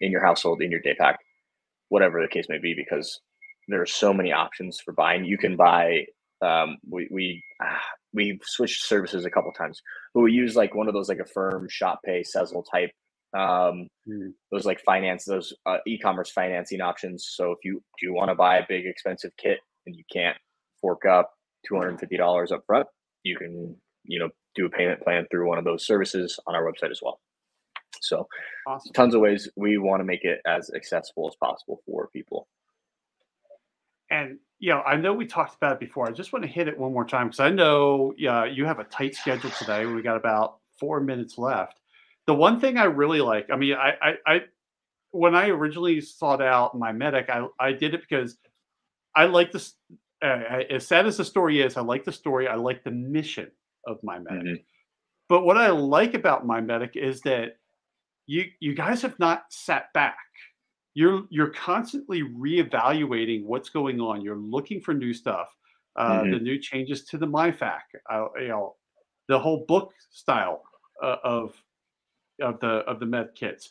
[0.00, 1.18] in your household, in your day pack,
[1.88, 3.20] whatever the case may be, because
[3.68, 5.24] there are so many options for buying.
[5.24, 6.06] You can buy.
[6.42, 7.80] Um, we we ah,
[8.14, 9.82] we switched services a couple times,
[10.14, 12.90] but we use like one of those like Affirm, shop pay, Sezzle type
[13.34, 14.32] um, mm.
[14.52, 17.26] those like finance those uh, e-commerce financing options.
[17.32, 20.36] So if you do want to buy a big expensive kit and you can't
[20.80, 21.32] fork up
[21.66, 22.86] two hundred and fifty dollars up front,
[23.24, 26.62] you can you know do a payment plan through one of those services on our
[26.62, 27.20] website as well.
[28.00, 28.28] So
[28.68, 28.92] awesome.
[28.92, 32.46] tons of ways we want to make it as accessible as possible for people.
[34.10, 36.08] And know, I know we talked about it before.
[36.08, 38.78] I just want to hit it one more time because I know yeah, you have
[38.78, 39.86] a tight schedule today.
[39.86, 41.80] We got about four minutes left.
[42.26, 44.40] The one thing I really like, I mean, I, I, I
[45.10, 48.36] when I originally sought out MyMedic, I, I did it because
[49.14, 49.74] I like this.
[50.22, 52.48] Uh, as sad as the story is, I like the story.
[52.48, 53.50] I like the mission
[53.86, 54.32] of MyMedic.
[54.32, 54.54] Mm-hmm.
[55.28, 57.58] But what I like about MyMedic is that
[58.26, 60.16] you you guys have not sat back
[60.94, 64.22] you're you're constantly reevaluating what's going on.
[64.22, 65.48] You're looking for new stuff,
[65.96, 66.30] uh, mm-hmm.
[66.30, 67.80] the new changes to the MyFAK,
[68.10, 68.76] uh, you know,
[69.28, 70.62] the whole book style
[71.02, 71.54] uh, of
[72.40, 73.70] of the of the med kits,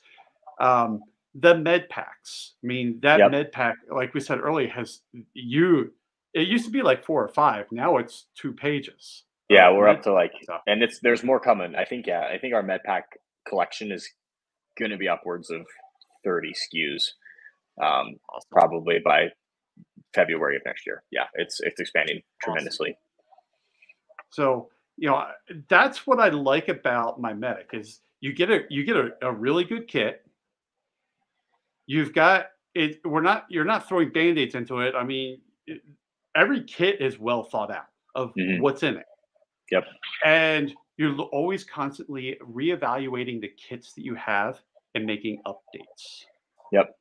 [0.60, 1.02] um,
[1.34, 2.54] the med packs.
[2.64, 3.32] I mean, that yep.
[3.32, 5.00] med pack, like we said earlier, has
[5.34, 5.94] you.
[6.34, 7.68] It used to be like four or five.
[7.72, 9.24] Now it's two pages.
[9.50, 10.62] Yeah, we're up to like, stuff.
[10.66, 11.76] and it's there's more coming.
[11.76, 12.08] I think.
[12.08, 13.06] Yeah, I think our med pack
[13.48, 14.10] collection is
[14.80, 15.66] going to be upwards of
[16.24, 17.04] 30 SKUs,
[17.82, 18.50] um, awesome.
[18.52, 19.30] probably by
[20.14, 21.04] February of next year.
[21.12, 22.90] Yeah, it's it's expanding tremendously.
[22.90, 23.00] Awesome.
[24.30, 25.26] So you know
[25.70, 29.64] that's what I like about MyMedic is you get a you get a, a really
[29.64, 30.22] good kit.
[31.88, 33.00] You've got it.
[33.04, 34.96] We're not you're not throwing band-aids into it.
[34.96, 35.82] I mean, it,
[36.36, 38.62] every kit is well thought out of mm-hmm.
[38.62, 39.06] what's in it.
[39.72, 39.84] Yep.
[40.24, 44.62] And you're always constantly reevaluating the kits that you have
[44.96, 46.26] and making updates.
[46.72, 46.96] Yep.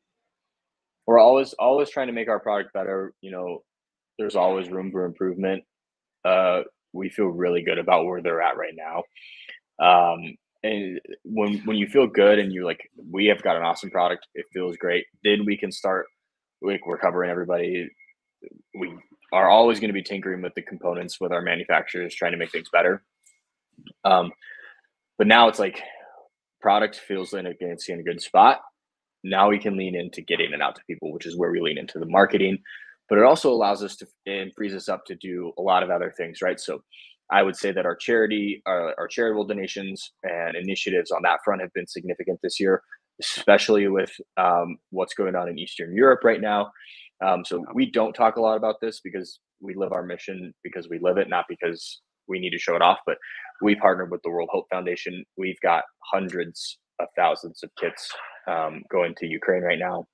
[1.07, 3.13] We're always always trying to make our product better.
[3.21, 3.63] You know,
[4.19, 5.65] there's always room for improvement.
[6.25, 6.63] Uh,
[6.93, 9.03] we feel really good about where they're at right now.
[9.85, 13.91] Um, and when when you feel good and you're like, we have got an awesome
[13.91, 15.07] product, it feels great.
[15.25, 16.07] Then we can start
[16.61, 17.89] like we're covering everybody.
[18.79, 18.95] We
[19.33, 22.53] are always going to be tinkering with the components with our manufacturers, trying to make
[22.53, 23.03] things better.
[24.05, 24.31] Um,
[25.19, 25.81] but now it's like
[26.63, 28.61] product feels like it's in a good spot.
[29.25, 31.79] Now we can lean into getting it out to people, which is where we lean
[31.79, 32.59] into the marketing.
[33.09, 35.91] But it also allows us to and frees us up to do a lot of
[35.91, 36.59] other things, right?
[36.59, 36.83] So
[37.31, 41.61] I would say that our charity, our, our charitable donations and initiatives on that front
[41.61, 42.83] have been significant this year,
[43.21, 46.71] especially with um, what's going on in Eastern Europe right now.
[47.25, 50.89] Um, so we don't talk a lot about this because we live our mission because
[50.89, 52.99] we live it, not because we need to show it off.
[53.07, 53.17] But
[53.63, 55.25] we partnered with the World Hope Foundation.
[55.37, 58.11] We've got hundreds of thousands of kits
[58.49, 60.07] um, going to Ukraine right now,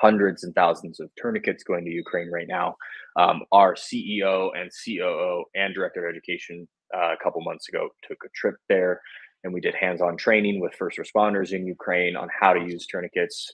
[0.00, 2.76] hundreds and thousands of tourniquets going to Ukraine right now.
[3.18, 8.18] Um, our CEO and COO and director of education uh, a couple months ago took
[8.24, 9.00] a trip there
[9.44, 13.50] and we did hands-on training with first responders in Ukraine on how to use tourniquets,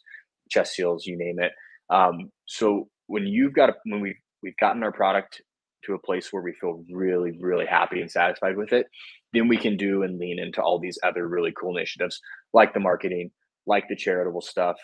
[0.50, 1.52] chest seals, you name it.
[1.90, 5.40] Um, so when you've got a, when we we've gotten our product
[5.84, 8.86] to a place where we feel really, really happy and satisfied with it,
[9.32, 12.20] then we can do and lean into all these other really cool initiatives
[12.52, 13.30] like the marketing,
[13.66, 14.76] like the charitable stuff,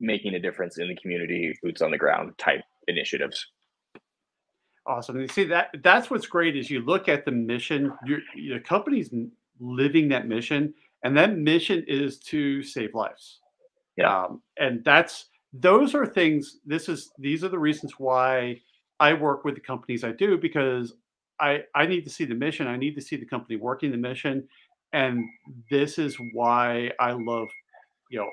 [0.00, 3.46] making a difference in the community, boots on the ground type initiatives.
[4.86, 5.20] Awesome.
[5.20, 7.92] You see that that's what's great is you look at the mission.
[8.06, 9.10] Your the company's
[9.60, 13.40] living that mission, and that mission is to save lives.
[13.96, 14.24] Yeah.
[14.24, 16.58] Um, and that's those are things.
[16.64, 18.60] This is these are the reasons why
[19.00, 20.94] I work with the companies I do because
[21.40, 22.66] I I need to see the mission.
[22.66, 24.46] I need to see the company working the mission,
[24.92, 25.24] and
[25.70, 27.48] this is why I love
[28.10, 28.30] you know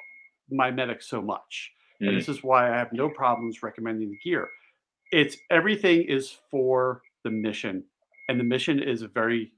[0.53, 1.71] MyMedic so much.
[2.01, 4.49] And Mm, this is why I have no problems recommending the gear.
[5.11, 7.83] It's everything is for the mission,
[8.29, 9.53] and the mission is a very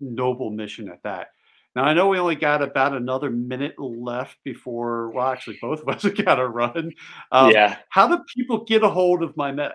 [0.00, 1.28] noble mission at that.
[1.74, 5.10] Now I know we only got about another minute left before.
[5.10, 6.92] Well, actually, both of us have got to run.
[7.32, 7.78] Um, yeah.
[7.88, 9.72] how do people get a hold of MyMedic?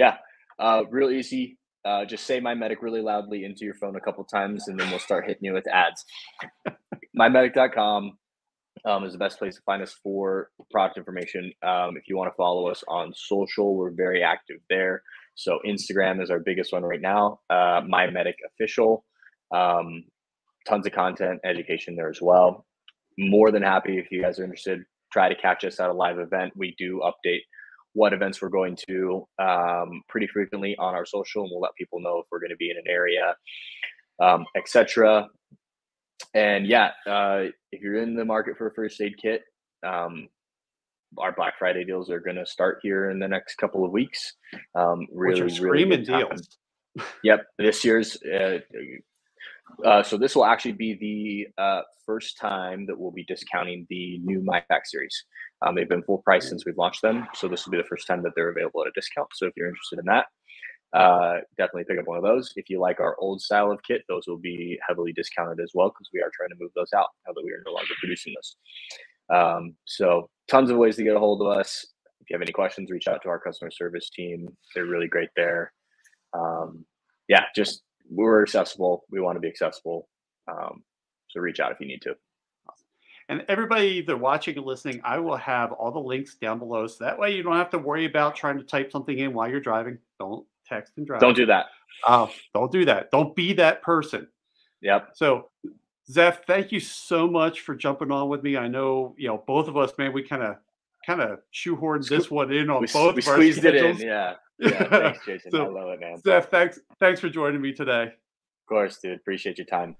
[0.00, 0.16] Yeah.
[0.58, 1.58] Uh, real easy.
[1.84, 4.98] Uh, just say MyMedic really loudly into your phone a couple times, and then we'll
[4.98, 6.06] start hitting you with ads.
[7.18, 8.16] mymedic.com
[8.86, 11.52] um, is the best place to find us for product information.
[11.62, 15.02] Um, if you want to follow us on social, we're very active there.
[15.34, 17.40] So Instagram is our biggest one right now.
[17.50, 19.04] Uh, my medic official.
[19.54, 20.04] Um,
[20.66, 22.64] tons of content, education there as well.
[23.18, 24.80] More than happy if you guys are interested.
[25.12, 26.54] Try to catch us at a live event.
[26.56, 27.40] We do update
[27.94, 32.00] what events we're going to um, pretty frequently on our social, and we'll let people
[32.00, 33.34] know if we're going to be in an area,
[34.22, 35.28] um, etc.
[36.34, 39.42] And yeah, uh, if you're in the market for a first aid kit,
[39.86, 40.28] um,
[41.18, 44.34] our Black Friday deals are going to start here in the next couple of weeks.
[44.74, 46.26] Um, Which really, are really screaming time.
[46.28, 46.56] deals.
[47.22, 48.18] Yep, this year's.
[48.24, 48.58] Uh,
[49.84, 54.18] uh, so this will actually be the uh, first time that we'll be discounting the
[54.24, 55.24] new MyFAK series.
[55.62, 58.06] Um, they've been full price since we've launched them, so this will be the first
[58.06, 59.28] time that they're available at a discount.
[59.34, 60.26] So if you're interested in that,
[60.92, 62.52] uh, definitely pick up one of those.
[62.56, 65.88] If you like our old style of kit, those will be heavily discounted as well
[65.88, 68.34] because we are trying to move those out now that we are no longer producing
[68.34, 68.56] those.
[69.32, 71.86] Um, so tons of ways to get a hold of us.
[72.20, 74.48] If you have any questions, reach out to our customer service team.
[74.74, 75.72] They're really great there.
[76.32, 76.84] Um,
[77.28, 79.04] yeah, just we're accessible.
[79.10, 80.08] We want to be accessible.
[80.50, 80.82] Um,
[81.28, 82.14] so reach out if you need to.
[83.30, 86.88] And everybody either watching or listening, I will have all the links down below.
[86.88, 89.48] So that way you don't have to worry about trying to type something in while
[89.48, 89.98] you're driving.
[90.18, 91.20] Don't text and drive.
[91.20, 91.66] Don't do that.
[92.04, 93.12] Uh, don't do that.
[93.12, 94.26] Don't be that person.
[94.82, 95.10] Yep.
[95.14, 95.48] So,
[96.10, 98.56] Zeph, thank you so much for jumping on with me.
[98.56, 100.56] I know, you know, both of us, man, we kind of
[101.06, 103.96] kind of shoehorned this one in on We, both we squeezed it in.
[103.98, 104.34] Yeah.
[104.62, 104.88] Yeah.
[104.90, 105.52] Thanks, Jason.
[105.52, 106.18] So- I love it, man.
[106.20, 108.02] Zeph, thanks thanks for joining me today.
[108.02, 109.16] Of course, dude.
[109.16, 109.96] Appreciate your time.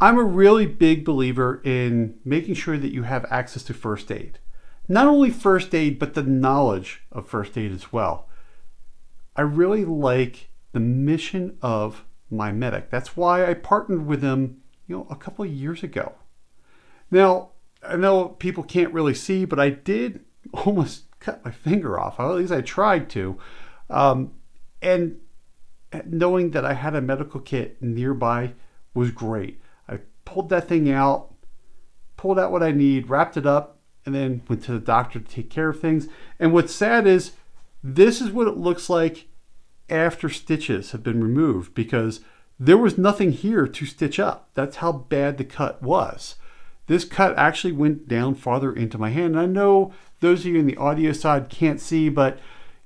[0.00, 4.38] I'm a really big believer in making sure that you have access to first aid.
[4.88, 8.28] Not only first aid, but the knowledge of first aid as well.
[9.36, 12.90] I really like the mission of MyMedic.
[12.90, 16.14] That's why I partnered with them, you know, a couple of years ago.
[17.10, 17.50] Now,
[17.86, 22.18] I know people can't really see, but I did almost cut my finger off.
[22.18, 23.38] At least I tried to.
[23.90, 24.32] Um,
[24.80, 25.18] and
[26.06, 28.54] knowing that I had a medical kit nearby
[28.94, 29.60] was great.
[30.30, 31.34] Pulled that thing out,
[32.16, 35.28] pulled out what I need, wrapped it up, and then went to the doctor to
[35.28, 36.06] take care of things.
[36.38, 37.32] And what's sad is
[37.82, 39.26] this is what it looks like
[39.88, 42.20] after stitches have been removed because
[42.60, 44.50] there was nothing here to stitch up.
[44.54, 46.36] That's how bad the cut was.
[46.86, 49.34] This cut actually went down farther into my hand.
[49.34, 52.38] And I know those of you in the audio side can't see, but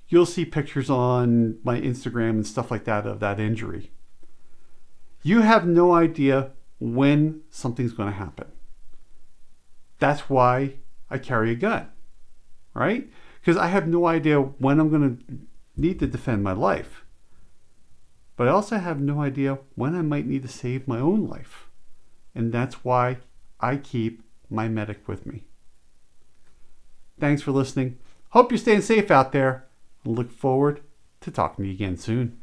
[0.08, 3.90] you'll see pictures on my Instagram and stuff like that of that injury.
[5.22, 6.52] You have no idea
[6.84, 8.46] when something's going to happen.
[9.98, 10.74] That's why
[11.08, 11.88] I carry a gun,
[12.74, 13.08] right?
[13.40, 15.38] Because I have no idea when I'm going to
[15.80, 17.04] need to defend my life.
[18.36, 21.70] But I also have no idea when I might need to save my own life.
[22.34, 23.18] And that's why
[23.60, 25.44] I keep my medic with me.
[27.18, 27.96] Thanks for listening.
[28.30, 29.66] Hope you're staying safe out there.
[30.04, 30.82] Look forward
[31.22, 32.40] to talking to you again soon.